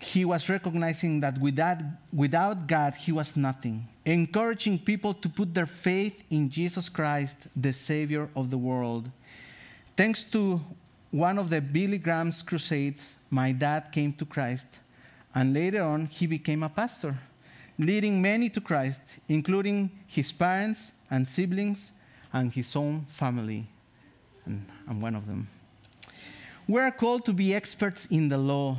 he 0.00 0.24
was 0.24 0.48
recognizing 0.48 1.20
that 1.20 1.38
without, 1.38 1.78
without 2.12 2.66
God, 2.66 2.94
he 2.94 3.12
was 3.12 3.36
nothing, 3.36 3.86
encouraging 4.04 4.80
people 4.80 5.14
to 5.14 5.28
put 5.28 5.54
their 5.54 5.66
faith 5.66 6.24
in 6.28 6.50
Jesus 6.50 6.88
Christ, 6.88 7.36
the 7.54 7.72
Savior 7.72 8.28
of 8.34 8.50
the 8.50 8.58
world. 8.58 9.10
Thanks 9.96 10.24
to 10.24 10.60
one 11.12 11.38
of 11.38 11.50
the 11.50 11.60
Billy 11.60 11.98
Graham's 11.98 12.42
crusades, 12.42 13.14
my 13.30 13.52
dad 13.52 13.92
came 13.92 14.12
to 14.14 14.24
Christ, 14.24 14.66
and 15.34 15.54
later 15.54 15.82
on, 15.82 16.06
he 16.06 16.26
became 16.26 16.62
a 16.62 16.68
pastor, 16.68 17.18
leading 17.84 18.22
many 18.22 18.48
to 18.50 18.60
Christ, 18.60 19.00
including 19.28 19.90
his 20.06 20.32
parents 20.32 20.92
and 21.10 21.26
siblings 21.26 21.92
and 22.32 22.52
his 22.52 22.74
own 22.76 23.06
family. 23.08 23.66
And 24.44 24.66
I'm 24.88 25.00
one 25.00 25.14
of 25.14 25.26
them. 25.26 25.48
We 26.66 26.80
are 26.80 26.90
called 26.90 27.24
to 27.26 27.32
be 27.32 27.54
experts 27.54 28.06
in 28.06 28.28
the 28.28 28.38
law. 28.38 28.78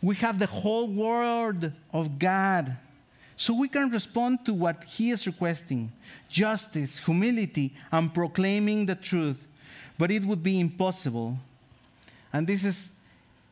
We 0.00 0.14
have 0.16 0.38
the 0.38 0.46
whole 0.46 0.88
word 0.88 1.72
of 1.92 2.18
God. 2.18 2.76
So 3.36 3.52
we 3.52 3.68
can 3.68 3.90
respond 3.90 4.46
to 4.46 4.54
what 4.54 4.84
He 4.84 5.10
is 5.10 5.26
requesting 5.26 5.92
justice, 6.28 7.00
humility, 7.00 7.74
and 7.92 8.12
proclaiming 8.12 8.86
the 8.86 8.94
truth. 8.94 9.44
But 9.98 10.10
it 10.10 10.24
would 10.24 10.42
be 10.42 10.58
impossible. 10.58 11.38
And 12.32 12.46
this 12.46 12.64
is, 12.64 12.88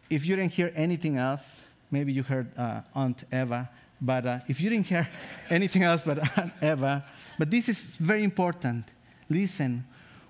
if 0.09 0.27
you 0.27 0.37
didn't 0.37 0.53
hear 0.53 0.73
anything 0.75 1.19
else, 1.19 1.61
maybe 1.91 2.13
you 2.13 2.23
heard 2.23 2.57
uh, 2.57 2.81
Aunt 2.95 3.25
Eva, 3.33 3.69
but 4.05 4.27
uh, 4.27 4.39
if 4.47 4.61
you 4.61 4.69
didn't 4.69 4.87
hear 4.87 5.09
anything 5.51 5.83
else 5.83 6.03
but 6.03 6.19
Eva, 6.63 7.05
but 7.39 7.51
this 7.51 7.69
is 7.69 7.97
very 7.97 8.23
important. 8.23 8.85
Listen, 9.29 9.85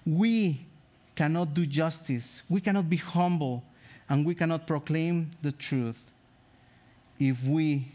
we 0.06 0.64
cannot 1.14 1.52
do 1.52 1.66
justice, 1.66 2.42
we 2.48 2.60
cannot 2.60 2.88
be 2.88 2.96
humble, 2.96 3.64
and 4.08 4.24
we 4.24 4.34
cannot 4.34 4.66
proclaim 4.66 5.30
the 5.42 5.52
truth 5.52 6.10
if 7.18 7.42
we 7.44 7.88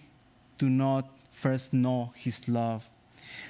do 0.58 0.70
not 0.70 1.08
first 1.32 1.72
know 1.72 2.12
His 2.16 2.48
love. 2.50 2.88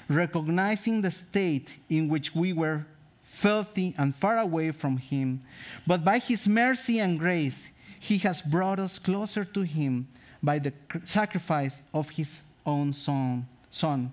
Recognizing 0.08 1.02
the 1.02 1.12
state 1.12 1.78
in 1.90 2.10
which 2.10 2.36
we 2.36 2.54
were 2.54 2.86
filthy 3.24 3.96
and 3.98 4.16
far 4.16 4.38
away 4.38 4.72
from 4.72 4.98
Him, 4.98 5.42
but 5.88 6.04
by 6.04 6.20
His 6.20 6.48
mercy 6.48 7.00
and 7.00 7.18
grace, 7.18 7.70
He 8.00 8.18
has 8.20 8.42
brought 8.42 8.80
us 8.80 9.00
closer 9.00 9.46
to 9.46 9.62
Him 9.62 10.08
by 10.42 10.60
the 10.60 10.74
sacrifice 11.06 11.82
of 11.94 12.10
His 12.10 12.42
own 12.66 12.94
Son, 12.94 13.46
son 13.70 14.12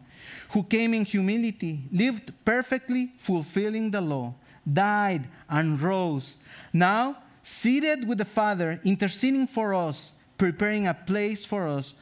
who 0.50 0.62
came 0.62 0.94
in 0.94 1.04
humility, 1.04 1.82
lived 1.92 2.32
perfectly, 2.44 3.12
fulfilling 3.18 3.90
the 3.90 4.00
law 4.00 4.34
died, 4.70 5.28
and 5.48 5.80
rose. 5.80 6.36
Now, 6.72 7.16
seated 7.42 8.06
with 8.06 8.18
the 8.18 8.24
Father, 8.24 8.80
interceding 8.84 9.46
for 9.46 9.74
us, 9.74 10.12
preparing 10.38 10.86
a 10.86 10.94
place 10.94 11.44
for 11.44 11.68
us, 11.68 11.94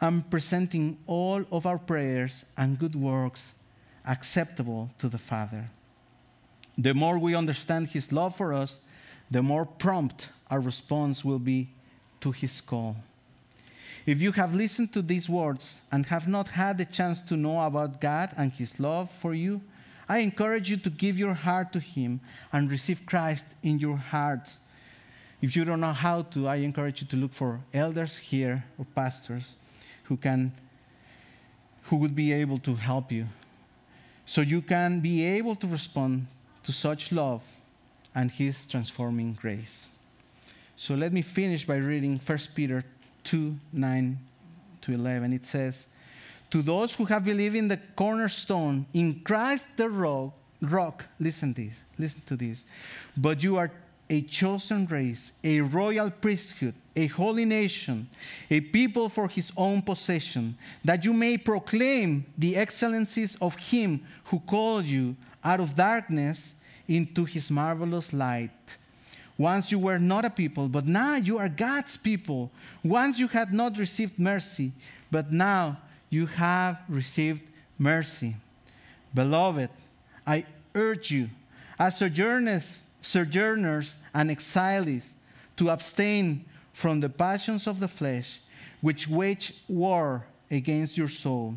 and 0.00 0.28
presenting 0.30 0.98
all 1.06 1.44
of 1.50 1.66
our 1.66 1.78
prayers 1.78 2.44
and 2.56 2.78
good 2.78 2.94
works 2.94 3.52
acceptable 4.06 4.90
to 4.98 5.08
the 5.08 5.18
Father. 5.18 5.68
The 6.78 6.94
more 6.94 7.18
we 7.18 7.34
understand 7.34 7.88
His 7.88 8.12
love 8.12 8.36
for 8.36 8.52
us, 8.52 8.80
the 9.30 9.42
more 9.42 9.66
prompt 9.66 10.30
our 10.50 10.60
response 10.60 11.24
will 11.24 11.38
be 11.38 11.68
to 12.20 12.32
His 12.32 12.60
call. 12.60 12.96
If 14.06 14.22
you 14.22 14.32
have 14.32 14.54
listened 14.54 14.92
to 14.94 15.02
these 15.02 15.28
words 15.28 15.80
and 15.92 16.06
have 16.06 16.26
not 16.26 16.48
had 16.48 16.78
the 16.78 16.84
chance 16.84 17.20
to 17.22 17.36
know 17.36 17.60
about 17.60 18.00
God 18.00 18.30
and 18.36 18.52
His 18.52 18.80
love 18.80 19.10
for 19.10 19.34
you, 19.34 19.60
I 20.08 20.18
encourage 20.18 20.70
you 20.70 20.76
to 20.78 20.90
give 20.90 21.18
your 21.18 21.34
heart 21.34 21.72
to 21.74 21.80
Him 21.80 22.20
and 22.52 22.70
receive 22.70 23.06
Christ 23.06 23.46
in 23.62 23.78
your 23.78 23.96
heart. 23.96 24.50
If 25.40 25.54
you 25.54 25.64
don't 25.64 25.80
know 25.80 25.92
how 25.92 26.22
to, 26.22 26.48
I 26.48 26.56
encourage 26.56 27.02
you 27.02 27.06
to 27.08 27.16
look 27.16 27.32
for 27.32 27.60
elders 27.72 28.18
here 28.18 28.64
or 28.78 28.84
pastors 28.94 29.56
who 30.04 30.16
can 30.16 30.52
who 31.84 31.96
would 31.96 32.14
be 32.14 32.32
able 32.32 32.58
to 32.58 32.74
help 32.76 33.10
you. 33.10 33.26
So 34.26 34.42
you 34.42 34.62
can 34.62 35.00
be 35.00 35.24
able 35.24 35.56
to 35.56 35.66
respond 35.66 36.28
to 36.62 36.72
such 36.72 37.10
love 37.10 37.42
and 38.14 38.30
his 38.30 38.66
transforming 38.66 39.32
grace. 39.32 39.86
So 40.76 40.94
let 40.94 41.12
me 41.12 41.22
finish 41.22 41.64
by 41.66 41.76
reading 41.76 42.20
1 42.24 42.38
Peter 42.54 42.84
2 43.30 43.56
9 43.72 44.18
to 44.80 44.92
11. 44.92 45.32
It 45.32 45.44
says, 45.44 45.86
to 46.50 46.62
those 46.62 46.96
who 46.96 47.04
have 47.04 47.24
believed 47.24 47.54
in 47.54 47.68
the 47.68 47.78
cornerstone, 47.94 48.86
in 48.92 49.20
Christ 49.20 49.68
the 49.76 49.88
rock, 49.88 50.32
rock, 50.60 51.04
listen 51.20 51.52
this, 51.52 51.80
listen 51.96 52.22
to 52.26 52.36
this. 52.36 52.66
But 53.16 53.40
you 53.44 53.56
are 53.56 53.70
a 54.08 54.22
chosen 54.22 54.84
race, 54.86 55.32
a 55.44 55.60
royal 55.60 56.10
priesthood, 56.10 56.74
a 56.96 57.06
holy 57.06 57.44
nation, 57.44 58.08
a 58.50 58.60
people 58.60 59.08
for 59.08 59.28
his 59.28 59.52
own 59.56 59.82
possession, 59.82 60.58
that 60.84 61.04
you 61.04 61.12
may 61.12 61.38
proclaim 61.38 62.26
the 62.36 62.56
excellencies 62.56 63.36
of 63.36 63.54
him 63.54 64.04
who 64.24 64.40
called 64.40 64.86
you 64.86 65.14
out 65.44 65.60
of 65.60 65.76
darkness 65.76 66.56
into 66.88 67.24
his 67.24 67.48
marvelous 67.48 68.12
light. 68.12 68.76
Once 69.40 69.72
you 69.72 69.78
were 69.78 69.98
not 69.98 70.26
a 70.26 70.28
people, 70.28 70.68
but 70.68 70.86
now 70.86 71.16
you 71.16 71.38
are 71.38 71.48
God's 71.48 71.96
people. 71.96 72.50
Once 72.84 73.18
you 73.18 73.26
had 73.26 73.54
not 73.54 73.78
received 73.78 74.18
mercy, 74.18 74.70
but 75.10 75.32
now 75.32 75.78
you 76.10 76.26
have 76.26 76.78
received 76.90 77.40
mercy. 77.78 78.36
Beloved, 79.14 79.70
I 80.26 80.44
urge 80.74 81.10
you, 81.10 81.30
as 81.78 81.96
sojourners, 81.96 82.84
sojourners 83.00 83.96
and 84.12 84.30
exiles, 84.30 85.14
to 85.56 85.70
abstain 85.70 86.44
from 86.74 87.00
the 87.00 87.08
passions 87.08 87.66
of 87.66 87.80
the 87.80 87.88
flesh, 87.88 88.42
which 88.82 89.08
wage 89.08 89.54
war 89.68 90.26
against 90.50 90.98
your 90.98 91.08
soul. 91.08 91.54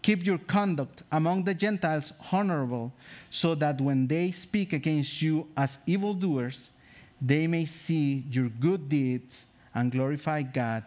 Keep 0.00 0.24
your 0.24 0.38
conduct 0.38 1.02
among 1.12 1.44
the 1.44 1.52
Gentiles 1.52 2.10
honorable, 2.32 2.90
so 3.28 3.54
that 3.54 3.82
when 3.82 4.06
they 4.06 4.30
speak 4.30 4.72
against 4.72 5.20
you 5.20 5.46
as 5.58 5.78
evildoers, 5.84 6.70
they 7.20 7.46
may 7.46 7.64
see 7.64 8.24
your 8.30 8.48
good 8.48 8.88
deeds 8.88 9.46
and 9.74 9.90
glorify 9.90 10.42
God 10.42 10.84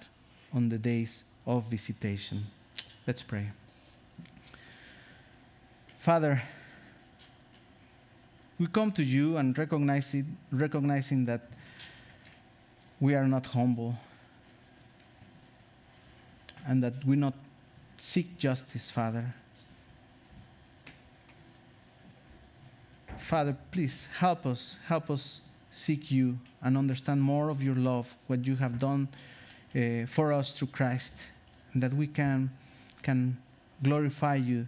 on 0.54 0.70
the 0.70 0.78
days 0.78 1.24
of 1.46 1.64
visitation. 1.66 2.46
Let's 3.06 3.24
pray. 3.24 3.48
Father, 5.98 6.42
we 8.58 8.68
come 8.68 8.92
to 8.94 9.04
you 9.04 9.38
and 9.38 9.58
recognize 9.58 10.14
it, 10.14 10.26
recognizing 10.52 11.26
that 11.26 11.50
we 13.00 13.16
are 13.16 13.28
not 13.28 13.48
humble 13.48 13.96
and 16.68 16.82
that 16.84 17.04
we 17.06 17.16
not 17.16 17.34
seek 17.98 18.38
justice, 18.38 18.92
Father. 18.92 19.34
Father, 23.18 23.56
please 23.72 24.06
help 24.18 24.46
us, 24.46 24.76
help 24.88 25.10
us 25.10 25.42
seek 25.72 26.12
you 26.12 26.38
and 26.62 26.78
understand 26.78 27.22
more 27.22 27.50
of 27.50 27.64
your 27.64 27.76
love, 27.76 28.16
what 28.28 28.46
you 28.46 28.56
have 28.58 28.80
done 28.80 29.08
uh, 29.76 30.06
for 30.06 30.34
us 30.34 30.52
through 30.58 30.70
Christ, 30.70 31.14
and 31.74 31.82
that 31.82 31.94
we 31.94 32.08
can, 32.08 32.52
can 33.02 33.38
glorify 33.82 34.36
you 34.36 34.68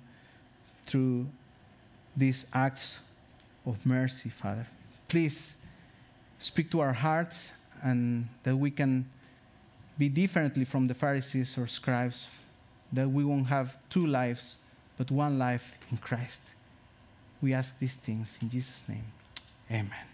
through 0.85 1.27
these 2.15 2.45
acts 2.53 2.99
of 3.65 3.85
mercy, 3.85 4.29
Father. 4.29 4.67
Please 5.07 5.53
speak 6.39 6.71
to 6.71 6.79
our 6.79 6.93
hearts 6.93 7.49
and 7.83 8.27
that 8.43 8.55
we 8.55 8.71
can 8.71 9.05
be 9.97 10.09
differently 10.09 10.65
from 10.65 10.87
the 10.87 10.93
Pharisees 10.93 11.57
or 11.57 11.67
scribes, 11.67 12.27
that 12.91 13.09
we 13.09 13.23
won't 13.23 13.47
have 13.47 13.77
two 13.89 14.07
lives, 14.07 14.55
but 14.97 15.11
one 15.11 15.37
life 15.37 15.75
in 15.91 15.97
Christ. 15.97 16.41
We 17.41 17.53
ask 17.53 17.77
these 17.79 17.95
things 17.95 18.37
in 18.41 18.49
Jesus' 18.49 18.83
name. 18.87 19.05
Amen. 19.69 20.12